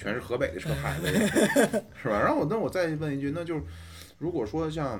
[0.00, 1.06] 全是河北的车 牌子，
[2.00, 2.18] 是吧？
[2.18, 3.62] 然后我那我再问一句，那就是
[4.18, 4.98] 如果说像，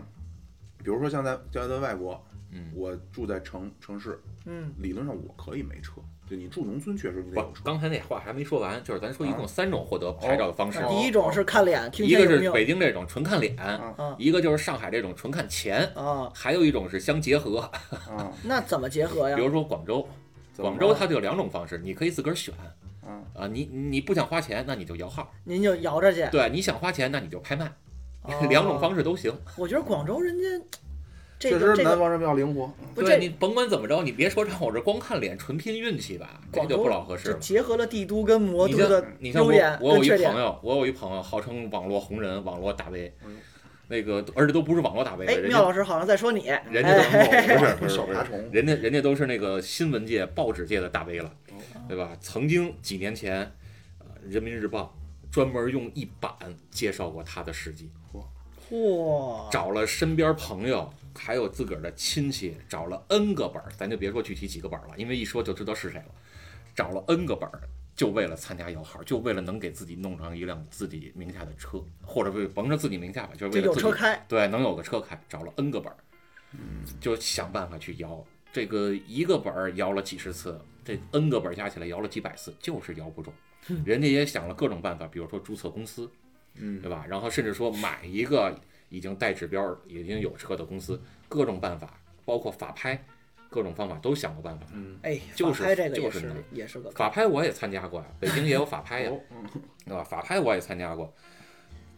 [0.78, 5.92] 比如说像在像在外国，嗯我住在城城市，嗯，理论上我可以没车，
[6.28, 17.60] 对你住农村确实你得不有车，，刚才那话还没说完，就是咱说一共啊三种获得牌照的方式，哦第一种是看脸，一个是北京这种纯看脸，啊一个就是上海这种纯看钱，啊，还有一种是相结合，
[17.90, 19.42] 啊，那怎么结合呀比？
[19.42, 20.06] 如说广州，
[20.56, 22.52] 广州它就有两种方式，你可以自个儿选
[23.10, 27.66] 啊啊，你你不想花钱，那你就摇号；您就摇着去，对，你想花钱，那你就拍卖，
[28.22, 29.32] 哦 两种方式都行。
[29.56, 30.44] 我觉得广州人家
[31.40, 37.34] 这确个这个实南方人比较灵活，不这对你甭管怎么着，你别说让我这光看脸纯拼运气吧，这就州不老合适了。
[37.34, 40.30] 就结合了帝都跟魔你像都的你像我优点，我有跟缺点。
[40.30, 43.38] 一朋友，我有一朋友号称网络红人、网络大 V，嗯
[43.88, 51.49] 那个而且都不是网络大 V，哎，人家妙老师好像在说你，人家都哎不是不是不是小爬虫，人家人家都是那个新闻界、报纸界的大 V 了，哦
[51.90, 52.16] 对吧？
[52.20, 53.40] 曾经几年前，
[53.98, 54.96] 呃，《人民日报》
[55.34, 56.32] 专门用一版
[56.70, 57.90] 介绍过他的事迹，
[58.70, 66.14] 嚯，找了身边朋友，还有自个儿的亲戚，找了 N 个本儿，咱就别说具体几个本儿了，因为一说就知道是谁了。
[66.76, 67.60] 找了 N 个本儿，
[67.96, 75.96] 就为了参加摇号，就为了能给自己弄上一辆自己名下的车，或者是甭说自己名下吧，就是为了自己车开，对，能有个车开，找了 N 个本儿，
[76.52, 78.24] 嗯就想办法去摇。
[78.52, 83.32] 这个一个本儿摇了几十次，这 N 个本儿加起来摇了几百次，就是摇不中。
[83.84, 86.10] 人家也想了各种办法，比如说注册公司，
[86.54, 87.04] 嗯对吧？
[87.08, 88.58] 然后甚至说买一个
[88.88, 93.04] 已经带指标、已经有车的公司，各种办法，包括法拍，
[93.48, 94.66] 各种方法都想过办法。
[94.72, 99.12] 嗯，哎，就是法拍这个就是能也是个法拍我也参加过呀， 北京也有法拍呀，
[99.84, 100.02] 对吧？
[100.02, 101.14] 法拍我也参加过。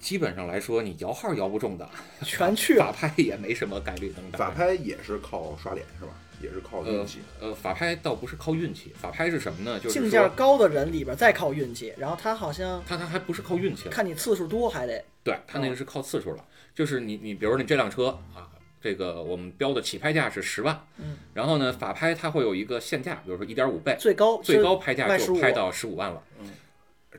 [0.00, 1.88] 基本上来说，你摇号摇不中的，
[2.22, 4.38] 全去，法拍也没什么概率能打。
[4.38, 6.12] 法拍也是靠刷脸是吧？
[6.42, 7.20] 也是靠运呃气。
[7.40, 9.78] 呃，法拍倒不是靠运气，法拍是什么呢？
[9.78, 16.44] 就是境界说，高的人里边再靠运气，然后他好像他他还不是靠运气，看你次数多还得对，他那个是靠次数了。
[16.74, 18.48] 就是你你比如说你这辆车啊，
[18.80, 26.22] 这个我们标的起拍价是十万，嗯，然后呢法拍它会有一个限价，比如说一点五倍，最高最高拍价就拍到十五万了。
[26.40, 26.50] 嗯，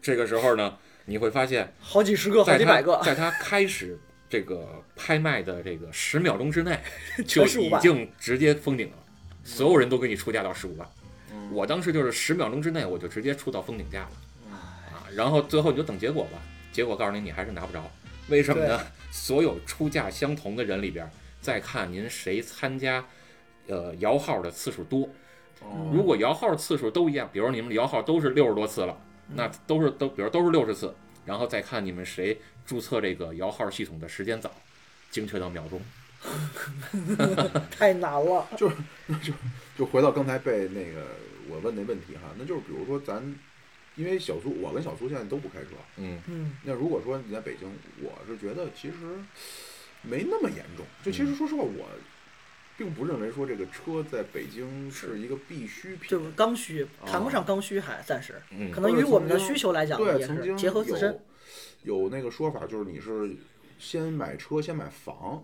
[0.02, 6.80] 这个时候呢，你会发现，好几十个、好几百个，在他开始这个拍卖的这个十秒钟之内，
[7.28, 8.96] 就全15万已经直接封顶了，
[9.44, 10.88] 所有人都给你出价到十五万。
[11.32, 14.12] 嗯我当时就是十秒钟之内，我就直接出到封顶价了
[14.48, 16.40] 嗯啊，然后最后你就等结果吧，
[16.72, 17.84] 结果告诉你你还是拿不着，
[18.30, 18.80] 为什么呢？
[19.12, 21.10] 所有出价相同的人里边，
[21.42, 23.06] 再看您谁参加，
[23.68, 25.08] 呃，摇号的次数多。
[25.60, 28.98] 哦如果摇号次数都一样，比如你们摇号都是六十多次了，
[29.36, 30.94] 那都是都，比如都是六十次，
[31.26, 34.52] 然后再看你们谁注册这个摇号系统的时间早，
[35.12, 35.82] 精确到秒钟。
[37.72, 38.48] 太难了。
[38.58, 38.76] 就是
[39.22, 39.34] 就
[39.78, 41.06] 就回到刚才被那个
[41.50, 43.22] 我问那问题哈，那就是比如说咱，
[43.96, 45.70] 因为小苏，我跟小苏现在都不开车。
[45.98, 47.70] 嗯，嗯，那如果说你在北京，
[48.02, 48.96] 我是觉得其实
[50.02, 50.86] 没那么严重。
[51.04, 51.86] 就其嗯实说实话，我
[52.78, 56.10] 并不认为说这个车在北京是一个必需品。
[56.10, 61.20] 就是刚需，谈不上刚需，还暂时，嗯可能与我们的需求来讲对，结合自身。
[61.84, 63.36] 有有那个说法，就是你是
[63.78, 65.44] 先买车，先买房。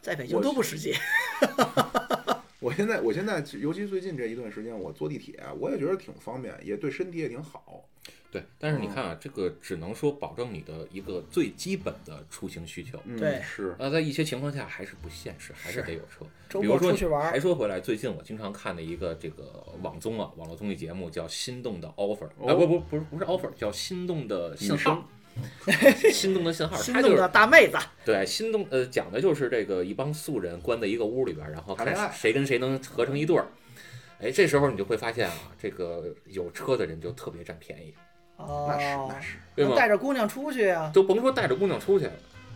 [0.00, 0.94] 在北京我都不实际。
[2.60, 7.84] 我现在，我现在，尤其最近这一段时间，我坐地铁，我也觉得挺方便，也对身体也挺好。
[8.32, 8.42] 对。
[8.58, 13.00] 但是你看啊，这个只能说保证你的一个最基本的出行需求。
[13.04, 16.26] 嗯，对是，那在一些情况下还是不现实，还是是得有车。
[16.48, 24.92] 周末比如说出去玩还说回来，最近我经常看的一个这个网综啊，网络综艺节目叫《心动的 offer》，哦啊不不不是不是 offer，叫《心动的信号》。
[26.12, 33.46] 心动的信号，心动的大妹子，对心动呃讲的就是这个一帮素人关在一个屋里边，然后看谁跟谁能合成一对儿。
[34.20, 37.94] 哎，这时候你就会发现啊，这个有车的人就特别占便宜，
[38.36, 39.76] 哦，那是那是，对吗？
[39.76, 42.08] 带着姑娘出去啊，都甭说带着姑娘出去，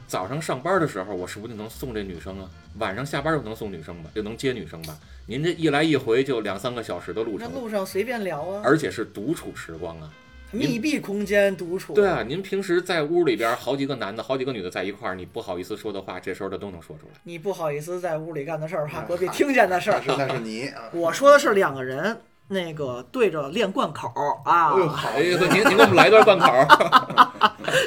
[0.09, 2.51] 早上上班的时候，我是不是就能送这女生啊？
[2.79, 4.99] 晚上下班又能送女生吧，就能接女生吧？
[5.27, 10.13] 您这一来一回就两三个小时的路那程，路上随便聊啊，而且是独处时光啊。
[10.53, 11.95] 密闭空间独处。
[11.95, 17.19] 对啊，您平时在屋里边好几个男的、好几个女的在一块儿，你不好意思说的话，这时候他都能说出来。
[17.25, 20.15] 你不好意思在屋里干的事儿，怕哎隔壁听见的事儿那。
[20.15, 20.83] 是那是你啊。
[20.93, 24.09] 我说的是两个人那个对着练贯口
[24.45, 26.67] 啊哎，呦，好，意思，您您给我们来一段贯口儿。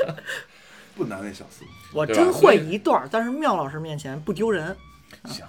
[0.95, 1.63] 不难为小四。
[1.93, 4.75] 我真会一段，但是妙老师面前不丢人。
[5.25, 5.45] 行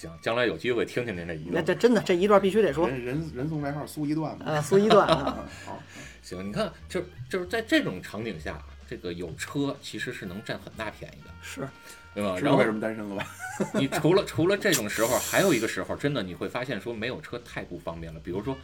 [0.00, 1.52] 行，将来有机会听听您这一段。
[1.56, 4.46] 那这真的这一段必须得说人人人送外号苏一段嘛。
[4.46, 5.82] 啊，苏一段啊， 好，
[6.22, 8.58] 行，你看，就就是在这种场景下，
[8.88, 11.68] 这个有车其实是能占很大便宜的，是
[12.14, 12.30] 对吧？
[12.30, 13.26] 然后知道为什么单身了吧？
[13.78, 18.18] 你除了除了这种时候，还有一个时候，真的你会发现说没有车太不方便了。
[18.20, 18.56] 比如说，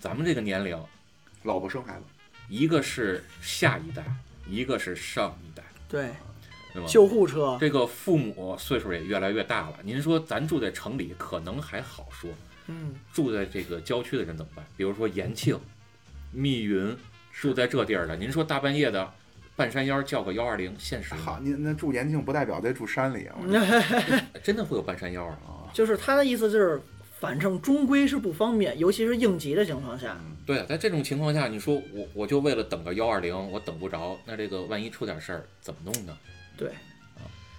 [0.00, 0.76] 咱们这个年龄，
[1.44, 2.02] 老婆生孩子，
[2.48, 4.04] 一个是下一代，
[4.48, 6.10] 一个是上一代，对，
[6.76, 6.88] 对吧？
[6.88, 9.78] 救护车，这个父母岁数也越来越大了。
[9.82, 12.30] 您说咱住在城里可能还好说，
[12.66, 14.64] 嗯，住在这个郊区的人怎么办？
[14.76, 15.58] 比如说延庆、
[16.32, 16.94] 密云，
[17.32, 19.10] 住在这地儿的，您说大半夜的
[19.56, 21.14] 半山腰叫个幺二零，现实？
[21.14, 23.36] 好，您那住延庆不代表得住山里啊。
[24.44, 25.38] 真的会有半山腰啊？
[25.46, 26.78] 啊，就是他的意思就是，
[27.18, 36.14] 反正终归是不方便，尤其是应急的情况下，对啊，在这种情况下，你说我我就为了等个幺二零，我等不着，那这个万一出点事儿怎么弄呢？
[36.56, 36.70] 对，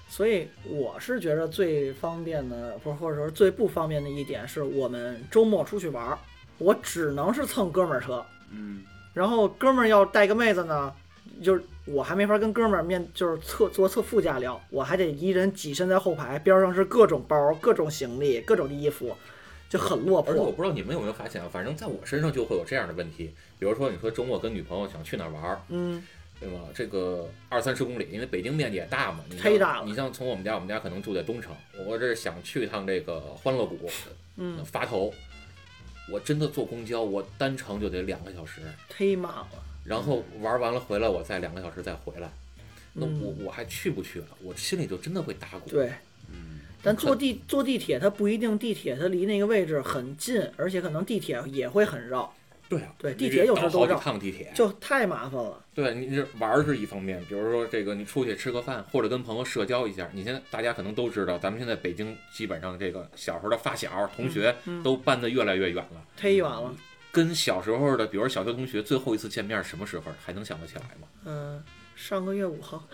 [0.09, 6.17] 所以我是觉得最方便的，不是或者说最不方便的一点是我们周末出去玩儿，
[6.57, 8.83] 我只能是蹭哥们儿车，嗯，
[9.13, 10.93] 然后哥们儿要带个妹子呢，
[11.43, 19.15] 就是我还没法跟哥们儿面，就是侧坐侧副驾聊，我还得一人挤身在后排，边上是各种包、各种行李、各种衣服，
[19.69, 20.33] 就很落魄。
[20.33, 26.03] 而且我不知道你们有没有发现啊，反正在我身上就会有这样的问题，比如说你说周末跟女朋友想去哪儿玩儿，嗯，
[26.39, 26.59] 对吧？
[26.73, 33.89] 这个二三十公里，因为北京面积也大嘛，你像忒大了你像从我们家，我们家可能住在东城，我这想去一趟这个欢乐谷，
[34.35, 35.13] 嗯，垡头，
[36.11, 38.61] 我真的坐公交，我单程就得两个小时，
[38.95, 39.47] 忒慢了。
[39.83, 42.29] 然后玩完了回来，我再两个小时再回来，
[42.93, 44.27] 那嗯我我还去不去了？
[44.43, 45.69] 我心里就真的会打鼓。
[45.69, 45.91] 对，
[46.29, 52.33] 嗯，但坐地坐地铁，它不一定地铁它离那个位置很近，而且可能地铁也会很绕，
[52.69, 55.63] 对啊，对地铁有时候都好几趟地铁，就太麻烦了。
[55.73, 60.09] 对你这玩儿是一方面，比如说这个你出去吃个饭，或者跟朋友社交一下。
[60.11, 66.03] 你现在大家可能都知道，咱们现在北京基本上这个小时候的发小、同学嗯都搬得越来越远了。
[66.19, 66.73] 忒远了。
[67.11, 71.07] 跟小时候的，比如小学同学最后一次见面什么时候，还能想得起来吗？
[71.25, 71.63] 嗯，
[71.97, 72.87] 上个月五号，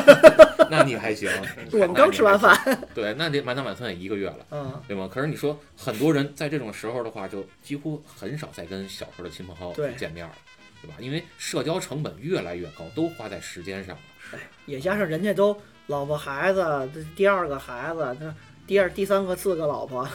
[0.70, 1.30] 那你还行，
[1.72, 2.58] 我们刚吃完饭。
[2.94, 4.46] 对，那这满打满算也一个月了。
[4.50, 5.06] 嗯，对吗？
[5.12, 10.32] 可是你说很多人在这种时候的话，就几乎很少再跟小时候的亲朋好友去见面了，
[10.80, 10.94] 对吧？
[10.98, 14.38] 因为社交成本越来越高，都花在时间上了。
[14.64, 15.54] 也加上人家都
[15.86, 16.60] 老婆孩子，
[16.94, 18.34] 这第二个孩子，这
[18.66, 20.08] 第二、第三个、四个老婆，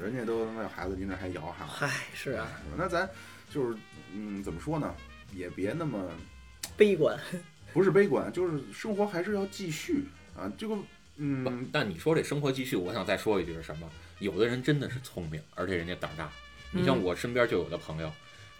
[0.00, 1.66] 人家都他妈有孩子，您这还摇哈。
[1.68, 3.10] 嗨， 是啊，那咱
[3.52, 3.76] 就是，
[4.14, 4.94] 嗯，怎么说呢？
[5.34, 5.98] 也别那么
[6.76, 7.18] 悲观。
[7.72, 10.04] 不是悲观，就是生活还是要继续
[10.36, 10.50] 啊。
[10.56, 10.76] 这个，
[11.16, 13.90] 嗯，但你说这生活继续，我想再说一句是什么？
[14.18, 16.30] 有的人真的是聪明，而且人家胆儿大。
[16.70, 18.10] 你像嗯我身边就有的朋友，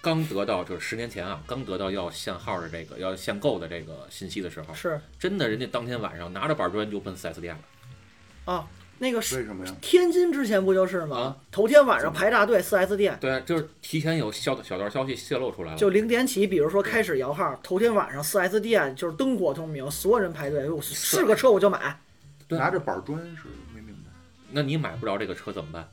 [0.00, 8.52] 刚得到就是十年前啊，刚得到要限号的这个要限购的这个信息的时候，是真的人家当天晚上拿着板砖就奔四 S 店了。
[8.52, 9.74] 啊，那个是为什么呀？
[9.80, 11.16] 天津之前不就是吗？
[11.16, 15.76] 啊头天晚上排大队四 S 店，对，就是提前有小小道消息泄露出来了。
[15.76, 21.98] 就零点起，比如说开始摇号，头天晚上四 S 店就是灯火通明，所有人排队，哎呦是个车我就买。
[22.46, 24.10] 对拿着板砖是没明白。
[24.50, 25.88] 那你买不着这个车怎么办？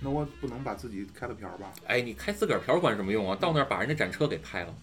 [0.00, 1.70] 那我不能把自己开了瓢吧？
[1.86, 3.36] 哎，你开自个儿瓢管什么用啊？
[3.38, 4.74] 到那儿把人家展车给拍了，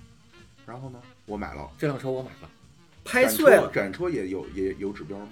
[0.66, 1.70] 然后呢，我买了。
[1.78, 2.50] 这辆车我买了。
[3.04, 5.30] 拍展车碎了，展车也有也有指标吗？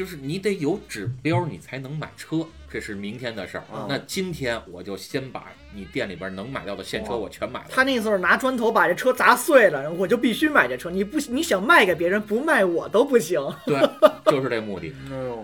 [0.00, 2.38] 就是你得有指标，你才能买车，
[2.72, 3.64] 这是明天的事儿。
[3.70, 7.66] 啊那今天我就先把你店里边能买到的现车我全买了。
[7.68, 10.90] 他那意思是拿砖头把这车砸碎了，我就必须买这车。
[10.90, 13.38] 你不你想卖给别人，不卖我都不行。
[13.66, 13.78] 对，
[14.24, 14.90] 就是这目的。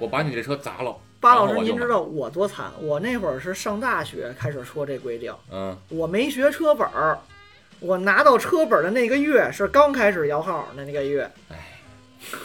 [0.01, 0.97] 我把你这车砸了。
[1.21, 2.73] 巴老师，您知道我多惨？
[2.81, 7.19] 我那会儿是上大学开始说这规定，嗯，我没学车本儿，
[7.79, 11.31] 我拿到车本儿的那个月是刚开始摇号的那个月。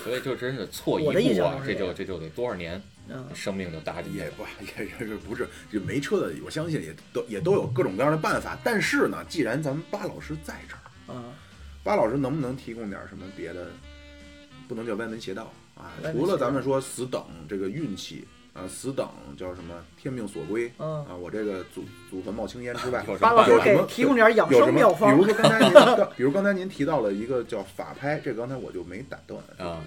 [0.04, 1.10] 所以就真是错一步
[1.44, 4.14] 啊，这就这就得多少年嗯，生命就搭底。
[4.14, 4.44] 也不
[4.78, 8.58] 也也是不是就没车的，我相信也都也都有各种各样的办法。
[8.64, 11.34] 但是呢，既然咱们巴老师在这儿，啊，
[11.84, 13.68] 巴老师能不能提供点什么别的？
[14.68, 15.92] 不能叫歪门邪道啊！
[16.14, 24.66] 除了咱们说死等这个运气啊，死等叫什么天命所归嗯，啊，我这个祖祖坟冒青烟之外， 有什巴老师给提供点养有什么？
[24.68, 25.26] 生妙方比如。
[25.26, 29.82] 说刚才您刚， 比如刚才您提到了一个叫法拍，这刚才我就没打断啊。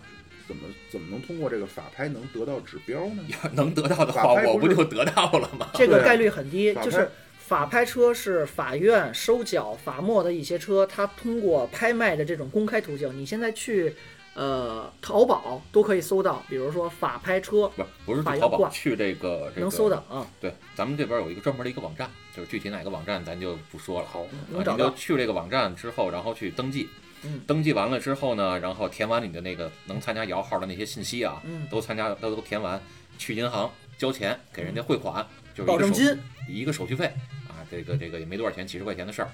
[0.47, 3.23] 怎么怎么能通过这个法拍能得到指标呢？
[3.29, 5.71] 要能得到的话，法拍不是我不就得到了吗？
[5.75, 7.09] 这个概率很低，就是
[7.39, 13.95] 法拍车是法院收缴法没的一些车，它通过拍卖的这种公开途径，你现在去
[14.35, 24.09] 呃淘宝都可以搜到，比如说法拍车不不是法要挂去淘宝，去这个这个能搜到啊，对，咱们这边有一个专门的一个网站，就是具体哪个网站咱就不说了。
[24.11, 24.95] 好，啊，你就能找到。
[24.97, 26.89] 去这个网站之后，然后去登记。
[27.27, 32.79] 嗯登记完了之后呢，然后填完你的那个能参加摇号的那些信息啊，嗯都参加都都填完，
[33.17, 37.07] 去银行交钱给人家汇款，就是保证金，一个手续费
[37.49, 39.33] 啊，这个这个也没多少钱，几十块钱的事儿啊。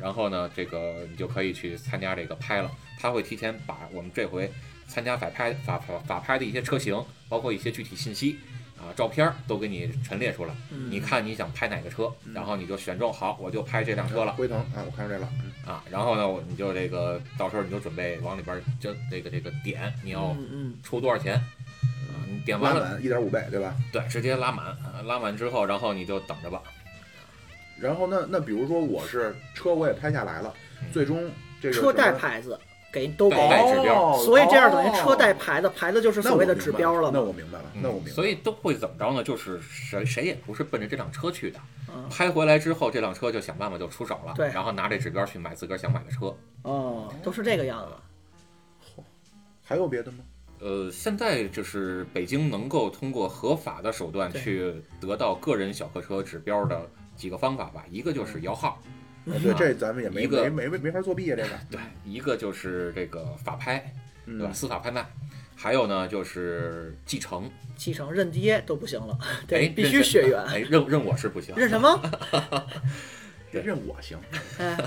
[0.00, 4.50] 然后呢，这个你就可以去参加这个拍了，他会提前把我们这回
[4.86, 8.38] 参加法拍法法法拍的一些车型，包括一些具体信息
[8.78, 10.54] 啊、照片儿都给你陈列出来。
[10.70, 15.82] 嗯你看你想拍哪个车，嗯然后你就选中，好，我就拍这辆车了辉腾啊，我看着这了，嗯啊。
[15.90, 20.36] 然后呢，我你就这个到时候你就准备往里边儿就这个这个点，你要
[20.84, 22.14] 出多少钱啊？
[22.30, 23.74] 你点完了，一点五倍，对吧？
[23.90, 26.62] 对，直接拉满，啊拉满之后，然后你就等着吧。
[27.80, 30.52] 然后那那比如说我是车我也拍下来了，
[30.82, 32.58] 嗯最终这个车带牌子
[32.92, 37.10] 给都给指标哦所以这样等于车带哦牌子，牌子就是所谓的指标了。
[37.12, 39.22] 那我明白了，那我明白所以都会怎么着呢？
[39.22, 41.60] 就是谁谁也不是奔着这辆车去的，
[41.94, 46.34] 嗯拍回来之后，这辆车就想办法就出手了，对然后拿这指标去买自个儿想买的车。
[46.62, 49.02] 哦，都是这个样子。
[49.62, 50.18] 还有别的吗？
[50.60, 56.88] 呃，现在就是北京能够通过合法的手段去得到个人小客车指标的
[57.18, 58.80] 几个方法吧，一个就是摇号，
[59.26, 63.78] 啊对，啊这咱们也没一个没没没没法作弊啊，这个， 对，一个就是这个法拍，
[64.24, 64.48] 对吧？
[64.50, 65.04] 嗯，司法拍卖，
[65.56, 70.40] 还有呢就是继承，继承认爹都不行了，对，必须血缘。
[70.44, 72.00] 哎，认认我是不行，认什么？
[73.52, 74.16] 这认我行，
[74.58, 74.78] 哎，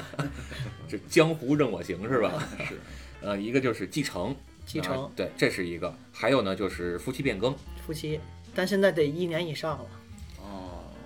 [0.88, 2.48] 这江湖认我行是吧？
[2.68, 2.80] 是，
[3.22, 4.34] 呃，一个就是继承，
[4.66, 7.54] 继承啊对，这是一个，还有呢就是夫妻变更，
[7.86, 8.20] 夫妻，
[8.56, 9.86] 但现在得一年以上了。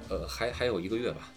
[0.10, 1.32] 哦，呃，还还有一个月吧，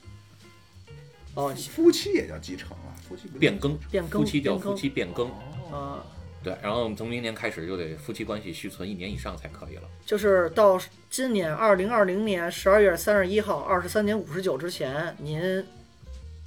[1.34, 5.28] 哦，夫妻也叫继承啊，夫妻变更，变更夫妻叫夫妻变更，
[5.70, 6.04] 哦，啊，
[6.42, 9.82] 对，然后从明年开始就得夫妻关系续存一年以上才可以了。
[10.04, 15.64] 就是到今年二零二零年十二月三十一号二十三点五十九之前，您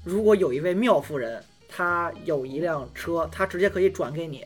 [0.04, 4.46] 如果有一位妙夫人，她有一辆车，她直接可以转给你，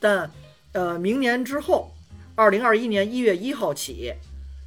[0.00, 0.30] 但
[0.72, 1.90] 呃，明年之后，
[2.34, 4.12] 二零二一年一月一号起。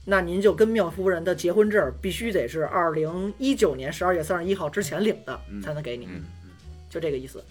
[0.10, 6.24] 那您就跟妙夫人的结婚证必须得是二零一九年十二月三十一号之前领的，嗯才能给你，嗯
[6.90, 7.44] 就这个意思。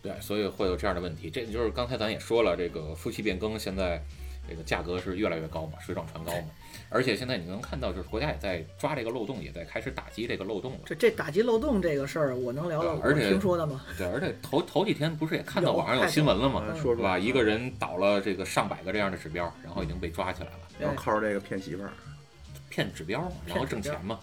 [0.00, 1.28] 对，所以会有这样的问题。
[1.28, 4.02] 这就是刚才咱也说了，这个夫妻变更现在
[4.48, 6.48] 这个价格是越来越高嘛，水涨船高嘛。
[6.94, 10.78] 而且现在你能看到，就是国家也在抓这个漏洞，也在开始打击这个漏洞了。
[10.86, 13.82] 这这打击漏洞这个事儿，我能聊聊我对而且听说的吗？
[13.98, 16.62] 对，而且头头几天不是也看到网上有新闻了吗？
[16.62, 17.18] 啊说说是吧？
[17.18, 21.90] 一个人倒了这个上百个这样的指标，然后已经被抓起来了，然后靠着这个骗媳妇儿，
[22.70, 24.20] 骗指标嘛，然后挣钱嘛，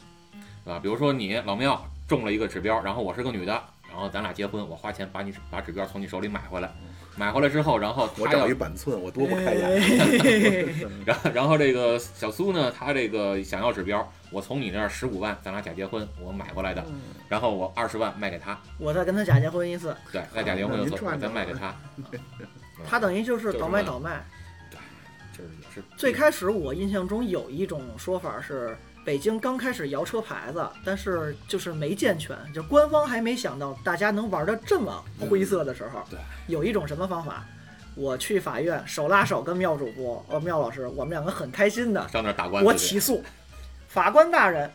[0.64, 0.80] 对吧？
[0.80, 6.72] 比如说你老庙中了一个指标，然后我是个女的，然后咱俩结婚，我花钱把你把指标从你手里买回来，
[7.18, 9.64] 买回来之后，然后我找一板寸，我多不开眼。
[9.64, 10.66] 哎
[11.06, 16.84] 然后然后这个小苏呢，他这个想要指标，我从你那儿十五万，咱俩假结婚，我买回来的，
[17.28, 21.76] 然后我二十万卖给他，我再跟他假结婚一次，对，再假结婚一次，我再卖给他，
[22.88, 24.26] 他等于就是倒卖卖倒卖。
[24.70, 24.80] 对
[25.38, 37.46] 就是也是最开始我印象中有一种说法是，北京刚开始摇车牌子，但是就是没健全，就官方还没想到大家能玩的这么灰色的时候，对，有一种什么方法？
[37.96, 43.22] 我去法院手拉手跟妙主播，呃，妙老师，我们两个很开心的，上那儿打官司，我起诉
[43.88, 44.72] 法官大人，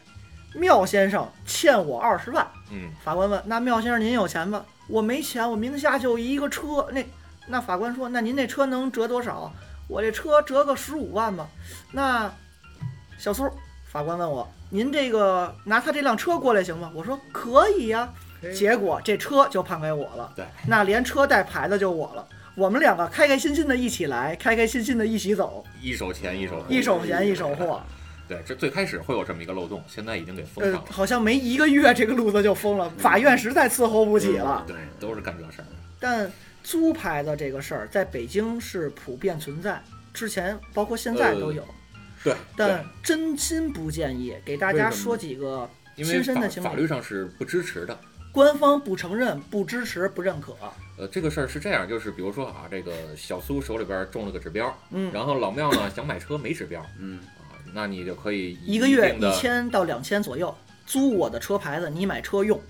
[0.54, 2.46] 妙先生欠我二十万。
[2.70, 6.86] 嗯，法官问：“那妙先生您有钱吗？”我没钱，我名下就一个车。
[6.92, 7.04] 那
[7.46, 9.50] 那法官说：“那您那车能折多少？”
[9.88, 11.48] 我这车折个十五万吧。
[11.92, 12.30] 那
[13.18, 13.48] 小苏，
[13.96, 18.06] 法官问我：“您这个拿他这辆车过来行吗？”我说：“可以呀、
[18.54, 20.30] 结果这车就判给我了。
[20.36, 22.28] 对，那连车带牌子就我了。
[22.54, 27.80] 我们两个开开心心的一起来，开开心心的一起走，一手钱一手货一手钱一手货。
[28.28, 30.84] 对，这最开始会有这么一个漏洞，现在已经给封了。
[30.90, 34.62] 好像没一个月这个路子就封了，法院实在伺候不起了。
[34.66, 35.64] 对，都是干这事儿。
[35.98, 36.30] 但
[36.62, 39.82] 租牌子这个事儿在北京是普遍存在，
[40.12, 41.62] 之前包括现在都有。
[41.62, 41.66] 对，
[42.32, 47.98] 对但真心不建议给大家说几个因为亲身的法经历，法律上是不支持的。
[48.32, 50.54] 官方不承认、不支持、不认可。
[50.98, 60.54] 呃，这个事儿是这样，就是比如说啊，这个小苏手里边中了个指标，嗯，然后老庙呢想买车没指标嗯，啊，那你就可以以一个月一千到两千左右，
[60.84, 62.60] 租我的车牌子，你买车用。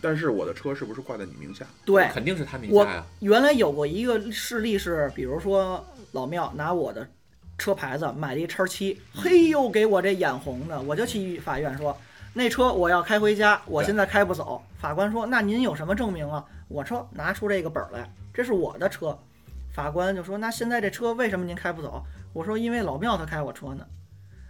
[0.00, 1.64] 但是我的车是不是挂在你名下？
[1.84, 3.06] 对，肯定是他名我下呀。
[3.20, 7.08] 原来有过一个事例是，比如说老庙拿我的
[7.58, 11.96] 车牌子买了一叉七，嘿呦，给我这眼红的，我就去法院说，
[12.34, 14.62] 那车我要开回家，我现在开不走。
[14.78, 16.44] 法官说，那您有什么证明啊？
[16.68, 19.18] 我说拿出这个本儿来，这是我的车。
[19.72, 22.02] 法官就说，那现在这车为什么您开不走？
[22.32, 23.86] 我说因为老庙他开我车呢。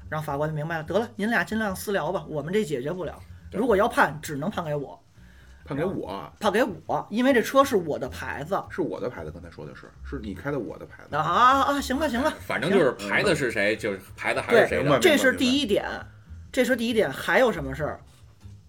[0.08, 3.20] 然后法官就明白了，得了，您俩尽量私聊吧，我们这解决不了。
[3.52, 5.00] 如果要判，只能判给我。
[5.66, 8.62] 判给我，判给我，因为这车是我的牌子。
[8.70, 9.30] 是我的牌子。
[9.30, 11.16] 刚才说的是，是你开的我的牌子。
[11.16, 11.80] 啊啊啊！
[11.80, 15.00] 行了行了，反正就是牌子是谁，就是牌子还是谁明白的。
[15.00, 15.84] 这是第一点，
[16.52, 17.10] 这是第一点。
[17.10, 18.00] 还有什么事儿？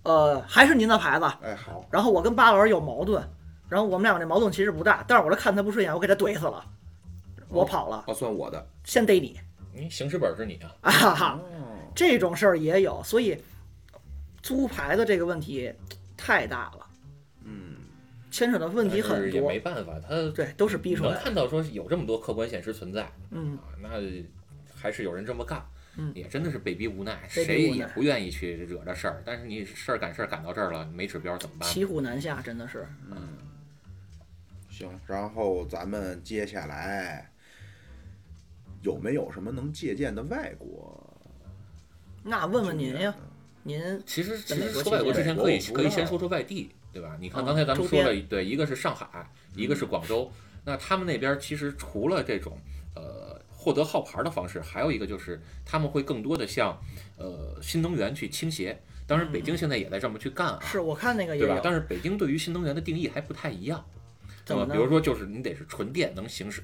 [0.03, 1.25] 呃，还是您的牌子。
[1.43, 3.21] 哎，好，然后我跟巴老师有矛盾，
[3.69, 6.65] 然后我们俩这矛盾其实不大，但是我这看他不顺眼，我给他怼死了，
[7.49, 8.65] 我跑了，哦，算我的。
[8.85, 9.37] 先逮你
[9.73, 11.39] 你行驶本是你啊，啊哈
[11.93, 13.37] 这种事儿也有，所以
[14.41, 15.73] 租牌子这个问题
[16.15, 16.86] 太大了，嗯，
[18.29, 19.59] 牵扯的问题很多也没。
[19.59, 21.23] 办法，他对，都是逼出能来的。
[21.23, 23.89] 看到说有这么多客观现实存在嗯，啊，那
[24.75, 25.65] 还是有人这么干。
[25.99, 29.23] 嗯也真的是被逼无奈，无奈谁也不愿意去惹这事儿。
[29.25, 31.67] 但是你事儿赶事儿赶到这儿了，没指标怎么办？
[31.67, 32.87] 骑虎难下，真的是。
[33.09, 33.17] 嗯
[34.69, 34.87] 行。
[35.07, 37.31] 然后咱们接下来
[38.83, 41.03] 有没有什么能借鉴的外国？
[42.23, 43.15] 那问问您呀，
[43.63, 47.17] 您其实其实说外国之前可以可以先说说外地，对吧？
[47.19, 50.31] 你看嗯刚才咱们说了，边对，一个是上海，一个是广州。
[50.65, 52.57] 那他们那边其实除了这种
[52.95, 56.77] 呃获得号牌的方式，还有一个就是他们会更多的向
[57.17, 58.77] 呃新能源去倾斜。
[59.05, 63.85] 当然，北京现在也在这么去干啊，是我看那个对吧但是北京对于新能源的定义还不太一样。
[64.43, 66.63] 怎么比如说，就是你得是纯电能行驶，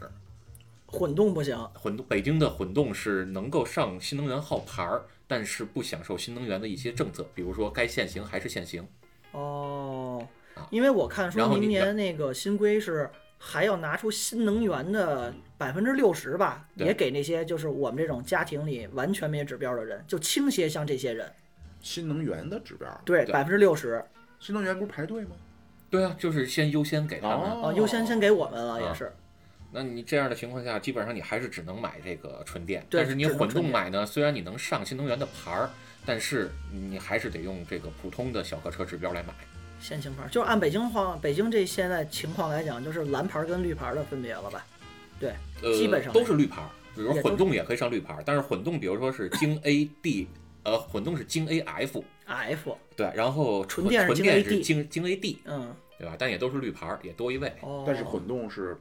[0.86, 8.86] 混动不行，混动北京的混动是能够上新能源号牌儿，但是不享受新能源的一些政策，比如说该限行还是限行。
[9.32, 9.83] 哦
[10.56, 21.32] 啊，因为我看说明年那个新规是还要拿出新能源的百分之六十吧，也给那些就是我们这种家庭里完全没指标的人，就倾斜向这些人，
[21.82, 24.04] 新能源的指标，对，百分之六十
[24.40, 25.32] 新能源不是排队吗？
[25.90, 27.40] 对啊，就是先优先给他们。
[27.40, 29.12] 哦啊，优先先给我们了，也啊是。
[29.72, 32.86] 那你这样的情况下，基本上你还是只能买这个纯电。
[32.90, 35.70] 但是你混动买呢，虽然你能上新能源的牌儿，
[36.06, 39.34] 但是你还是得用这个普通的小客车指标来买。
[39.84, 44.66] 限行牌就是按北京话，北京这现在情况来讲，就是蓝牌跟绿牌的分别了吧？
[45.62, 50.28] 呃，基本上都是绿牌儿，比如混动也可以上绿牌儿，但是混动比如说是京 A D，
[50.64, 56.16] 呃，混动是京 A F，F， 对，然后纯电是京纯电 AD 是京京 A D，嗯，对吧？
[56.18, 57.54] 但也都是绿牌儿，也多一位。
[57.62, 58.78] 哦，但是混动是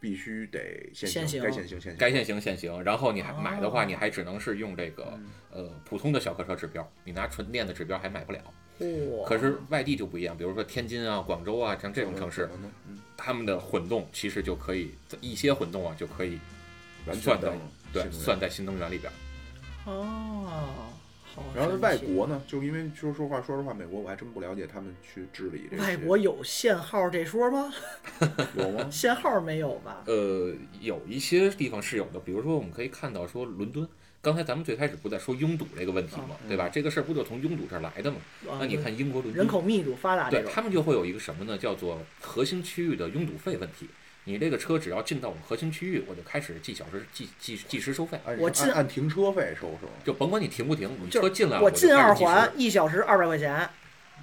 [0.00, 5.18] 必须得限限行该限行限行，该限行限行，然后你还买的话，哦你还只能是用这个
[5.50, 8.38] 呃普通的小客车指标，你拿纯电的指标还买不了。
[8.80, 12.48] 嚯，可是外地就不一样，比如说天津啊、广州啊，像这种城市
[13.16, 16.38] 他们的混动其实就可以一些混动啊就可以
[17.06, 17.52] 完全算在
[17.92, 19.14] 对算在新能源里边儿。
[19.84, 20.46] 哦，
[21.22, 25.82] 好然后外国呢，就因为说说话说实话，美国我还真不了解他们去治理这些。
[25.82, 27.72] 外国有限号这说吗？
[28.56, 28.88] 有吗？
[28.90, 30.02] 限号没有吧？
[30.06, 33.88] 呃，有一些地方是有的，比如说我们可以看到说伦敦，
[34.22, 36.36] 刚才咱们最开始不在说拥堵这个问题吗？
[36.46, 36.68] 对吧？
[36.68, 38.18] 这个事儿不就从拥堵这儿来的吗？
[38.48, 41.58] 啊那你看英国伦敦人口密度发达，对他们就会有一个什么呢？
[41.58, 43.88] 叫做核心区域的拥堵费问题。
[44.24, 49.92] 你这个车只要进到我们核心区域，我就开始计小时计计计时收费，按我进按按停车费收是吧？
[50.04, 53.68] 就甭管你停不停，你车进来我进二环一小时二百块钱，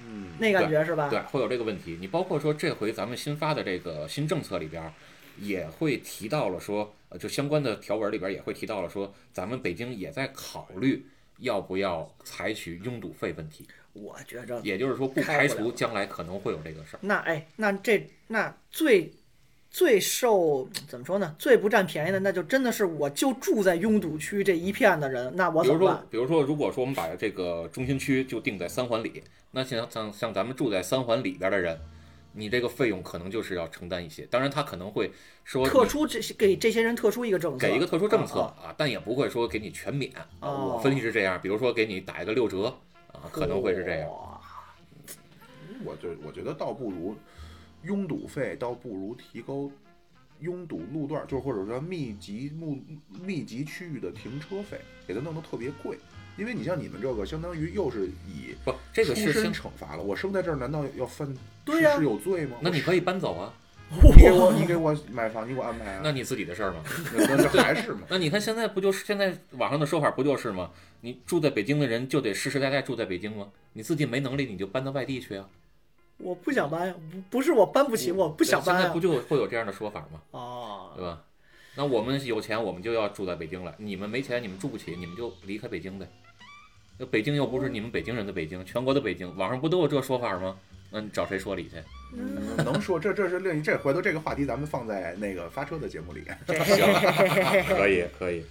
[0.02, 1.10] 嗯，那感觉是吧？
[1.10, 1.98] 对，会有这个问题。
[2.00, 4.94] 你包括说这回咱们新发的这个新政策里边儿，
[5.42, 11.06] 也会提到了说，呃，就相关的条文里边也会提到了说，咱们北京也在考虑
[11.40, 17.00] 要不要采取拥堵费问题，我觉着也就是说不排除将来可能会有这个事儿。
[17.02, 19.12] 那哎，那这那最
[19.72, 21.36] 最受怎么说呢？
[21.40, 31.80] 最不占便宜的，那就真的是我就住在拥堵区这一片的人，那我比如说比如说，如果说我们把这个中心区就定在三环里，那像像像咱们住在三环里边的人，
[32.34, 34.26] 你这个费用可能就是要承担一些。
[34.28, 35.12] 当然，他可能会
[35.44, 40.28] 说特殊这些给这些人特殊一个政策，给一个特殊政策啊啊，但也不会说给你全免啊。
[40.42, 42.66] 哦我分析是这样，比如说给你打一个六折
[43.12, 44.10] 啊，可能会是这样。
[44.10, 44.40] 哇
[45.84, 47.16] 我就我觉得倒不如
[47.84, 49.72] 拥堵费，倒不如提高
[50.42, 52.78] 拥堵路段，就是或者说密集目
[53.22, 55.98] 密集区域的停车费，给它弄得特别贵。
[56.40, 60.02] 因为你像你们这个，相当于又是以不，这个出身是相，惩罚了。
[60.02, 61.32] 我生在这儿，难道要犯
[61.66, 62.58] 对呀是有罪吗？
[62.62, 63.54] 那你可以搬走啊，
[63.92, 66.00] 你给我你给我买房，你给我安排啊？
[66.04, 66.78] 那你自己的事儿吗。
[67.14, 68.02] 那那这还是吗？
[68.10, 70.72] 那你看现在不就是现在网上的说法不就是吗？
[71.02, 73.50] 你住在北京的人就得世世代代住在北京吗？
[73.74, 75.46] 你自己没能力你就搬到外地去啊。
[76.18, 79.00] 我不想搬呀，不不是我搬不起，我不想搬呀现在不。
[79.00, 80.22] 就会有这样的说法吗？
[80.32, 81.22] 哦对，吧？
[81.76, 86.08] 那我们有钱，我们就要住在北京了；你们没钱，你们住不起，你们就离开北京呗。
[87.00, 90.56] 那北京又不是你们北京人的北京，全国的北京，网上不都有这说法吗？
[90.92, 91.76] 那你找谁说理去？
[92.14, 96.24] 嗯 能说这这是另一这回头这个话题咱们放在那个发车的节目里。
[96.66, 96.86] 行，
[97.76, 98.44] 可以可以。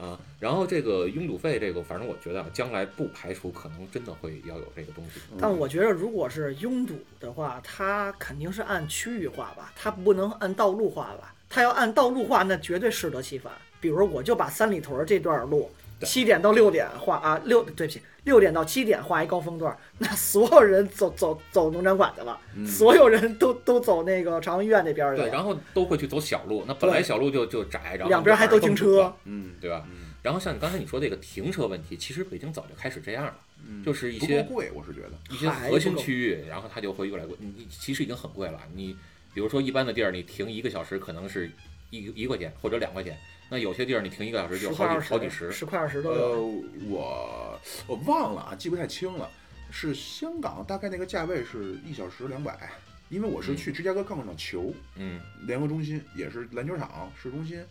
[0.00, 5.20] 啊，然后这个拥堵费，这个反正我觉得啊将来不排除可能真的会要有这个东西。
[5.40, 11.34] 但我觉得，如果是拥堵的话，它肯定是按区域划吧，它不能按道路划吧。
[11.48, 13.52] 它要按道路划，那绝对适得其反。
[13.80, 29.86] 比如，我就把三里屯这段路对七点到六点画啊，六对不起，六点到七点画一高峰段， 那所有人走走走农展馆去了，所有人都都走那个朝阳医院那边去对，了，然后都会去走小路，那本来小路就就窄，然后两边还都停车，嗯，对吧？
[29.88, 30.06] 嗯。
[30.22, 33.34] 然后像你刚才你说这个停车问题，其实北京早就开始这样了，
[33.64, 33.84] 嗯。
[33.84, 35.12] 就是一些贵，我是觉得。
[35.30, 37.36] 一些核心区域，然后它就会越来越贵。
[37.38, 38.96] 你你其实已经很贵了，你
[39.32, 41.48] 比如说一般的地儿，你停一个小时可能是
[41.90, 43.16] 一一块钱或者两块钱，
[43.48, 45.52] 那有些地儿你停一个小时就好几好几十。
[45.52, 46.40] 十，块二十都呃。，
[46.88, 49.30] 我我忘了啊，记不太清了。
[49.70, 52.70] 是香港大概那个价位是一小时两百，
[53.08, 57.62] 因为我是去芝加哥看了场球，嗯，联合中心也是篮球场市中心，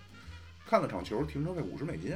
[0.67, 2.13] 看了场球，停车费五十美金。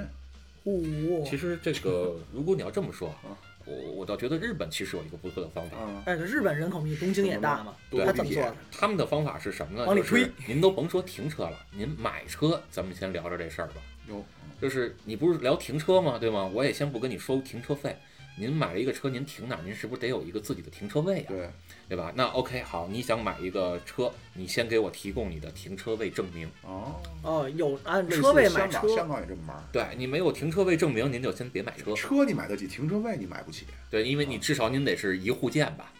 [0.63, 3.31] 哦，其实这个如果你要这么说啊，
[3.69, 5.77] 我我倒觉得日本其实有一个不错的方法。
[6.05, 8.55] 但是，日本人口密，东京也大嘛，对他怎么做的？
[8.71, 9.85] 他们的方法是什么呢？
[9.85, 13.75] 往里就是推您都甭说停车了，您买车，咱们先聊聊这事儿吧。
[14.07, 14.25] 有
[14.59, 16.17] 就是你不是聊停车吗？
[16.19, 16.49] 对吗？
[16.53, 17.95] 我也先不跟你收停车费。
[18.39, 19.61] 您买了一个车，您停哪儿？
[19.65, 21.25] 您是不是得有一个自己的停车位啊？
[21.27, 21.49] 对，
[21.89, 22.13] 对吧？
[22.15, 26.49] 那 OK，好，你想买一个车，你先给我提供你的停车位证明。
[26.63, 29.61] 哦，哦，有按车位买车，香港也这么玩。
[29.73, 31.93] 对你没有停车位证明，您就先别买车。
[31.93, 33.65] 车你买得起，停车位你买不起。
[33.91, 35.91] 对，因为你至少您得是一户建吧，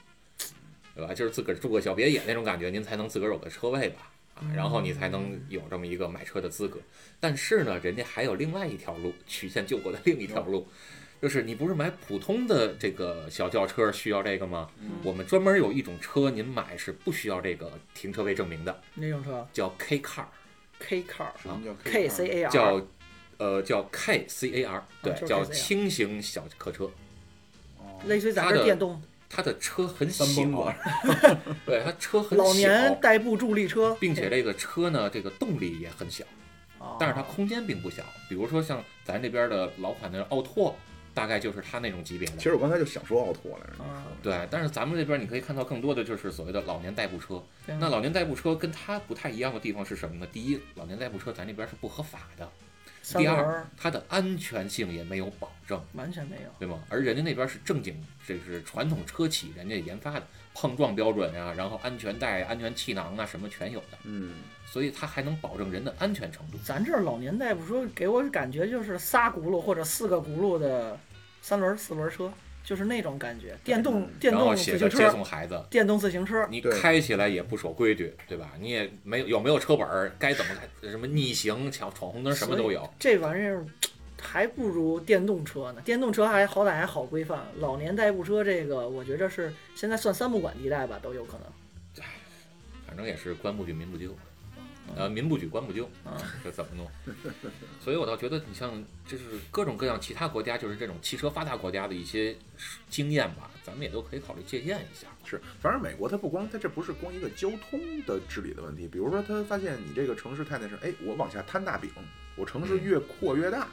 [0.96, 1.14] 对吧？
[1.14, 6.80] 就是自个儿住个小别野那种感觉，您才能自个儿有个车位吧，啊，然后你才能有这么一个买车的资格。
[7.20, 10.66] 但是呢，人家还有另外一条路，曲线救国的另一条路，
[11.22, 14.70] 就是你不是买普通的这个小轿车需要这个吗？
[15.04, 19.46] 我们专门有一种车，您买是不需要这个停车位证明的，那种车？
[19.52, 22.82] 叫 K car，K car 什么叫 K C A R 叫
[23.38, 26.86] 呃叫 K C A R，对，就是叫轻型小客车。
[27.78, 28.00] 哦。
[28.06, 29.02] 类似于咱这电动。
[29.32, 30.26] 它的车很小
[31.64, 36.24] 对，它车很小，老年代步助力车，并且这个车呢，这个动力也很小，
[36.80, 36.98] 哦。
[37.00, 38.02] 但是它空间并不小。
[38.28, 40.76] 比如说像咱这边的老款的奥拓，
[41.20, 42.38] 大概就是他那种级别的。
[42.38, 43.84] 其实我刚才就想说奥拓来着。
[43.84, 47.44] 啊，对，但是咱们这边你可以看到更多的就是所谓的老年代步车。
[47.66, 50.28] 那老年代步车跟它不太一样的地方是什么呢？
[50.32, 52.46] 第一，老年代步车咱这边是不合法的；
[53.20, 56.50] 第二它的安全性也没有保证，完全没有。
[56.58, 56.80] 对吗？
[56.90, 66.58] 而人家那边是正经，这是传统车企人家研发的碰撞标准啊，然后安全带、安全气囊啊什么全有的，嗯，所以它还能保证人的安全程度。
[66.64, 70.98] 咱这儿老年代步车给我感觉就是仨轱辘或者四个轱辘的
[71.42, 72.32] 三轮儿四轮儿车，
[72.64, 73.58] 就是那种感觉。
[73.64, 78.52] 电动嗯电动自行车接车，送孩子，电动自行车，你开起来也不守规矩，对吧？
[78.60, 82.88] 你也没有有没有车本儿，该怎么开，什么逆行、抢闯红灯，什么都有。
[83.00, 83.66] 这玩意儿
[84.22, 85.82] 还不如电动车呢。
[85.86, 92.06] 电动车还好歹还好规范，老年代步车这个我觉着是现在算三不管地带吧，都有可能。
[92.88, 94.16] 反正也是官不举民不究，
[94.96, 96.88] 呃，民不举官不究，啊，这怎么弄？
[97.84, 102.36] 所以我倒觉得，你像就是各种各样其他国家，就是这种汽车发达国家的一些
[102.90, 105.08] 经验吧，咱们也都可以考虑借鉴一下。
[105.26, 111.90] 是，反正美国它不光它这不是光一个交通的治理的问题，比如说它发现你这个城市太那什么，哎，我往下摊大饼，
[112.36, 113.68] 我城市越扩越大，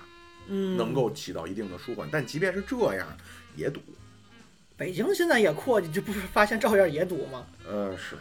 [0.48, 3.06] 嗯，能够起到一定的舒缓，但即便是这样
[3.56, 3.80] 也堵。
[4.76, 7.46] 北京现在也扩，你这不是发现照样也堵吗？
[7.66, 8.14] 呃，是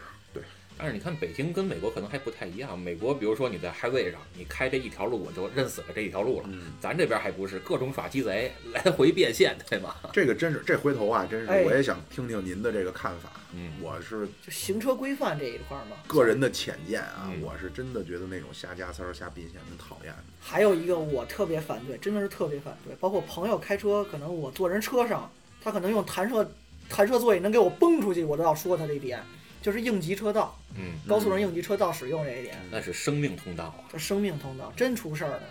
[0.77, 9.95] 但是你看北京跟美国可能还不太一样，美国比如说你在 highway 上，你开这一条路我就认死了这一条路了，嗯，咱这边还不是各种耍鸡贼，来回变现，对吗？
[10.11, 13.29] 这个真是这回头啊，真是哎我也想听听您的这个看法。
[13.57, 15.95] 嗯我是就行车规范这一块儿嘛。
[16.07, 20.13] 个人的浅见啊，嗯我是真的觉得那种瞎加塞儿、瞎并线很讨厌。
[20.41, 26.51] 还有一个我特别反对，真的是特别反对，包括朋友开车，可能我坐人车上，他可能用弹射
[26.89, 29.23] 弹射座椅能给我崩出去，我都要说他这一点，
[29.65, 33.81] 就是应急车道，嗯，高速上应急车道使用这一点，那是生命通道啊。
[33.91, 35.41] 这生命通道，真出事儿了。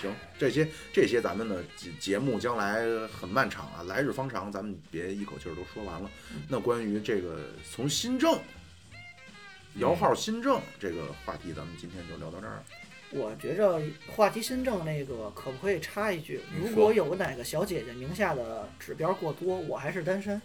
[0.00, 6.10] 行，这些这些咱们的节节目将来很漫长啊，来日方长，咱们别一口气儿都说完了。
[6.48, 7.40] 那关于这个
[7.70, 8.40] 从新政
[9.74, 12.62] 摇号新政这个话题，咱们今天就聊到这儿。
[13.10, 16.40] 我觉着话题新政那个可不可以插一句？
[16.58, 20.40] 如果有哪个小姐姐名下的指标过多，我还是单身，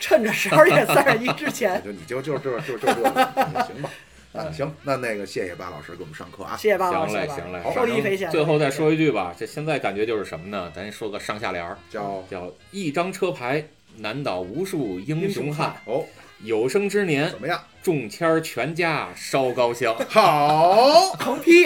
[0.00, 3.90] 趁着十二月三十一之前， 就你就就就就就这个行吧。
[4.32, 6.56] 啊，行，那那个谢谢巴老师给我们上课啊。
[6.56, 8.30] 谢谢巴老师，行嘞行嘞，受益匪浅。
[8.30, 10.70] 最后再说一句吧，这现在感觉就是什么呢？
[10.74, 15.74] 咱说个上下联儿，叫叫一张车牌难倒无数英雄汉。
[15.84, 16.04] 哦，
[16.44, 17.60] 有生之年怎么样？
[17.82, 19.96] 中签儿全家烧高香。
[20.08, 21.64] 好，横批。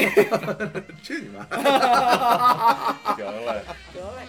[1.02, 1.44] 去你妈！
[3.14, 3.60] 行嘞。
[3.92, 4.22] 得嘞。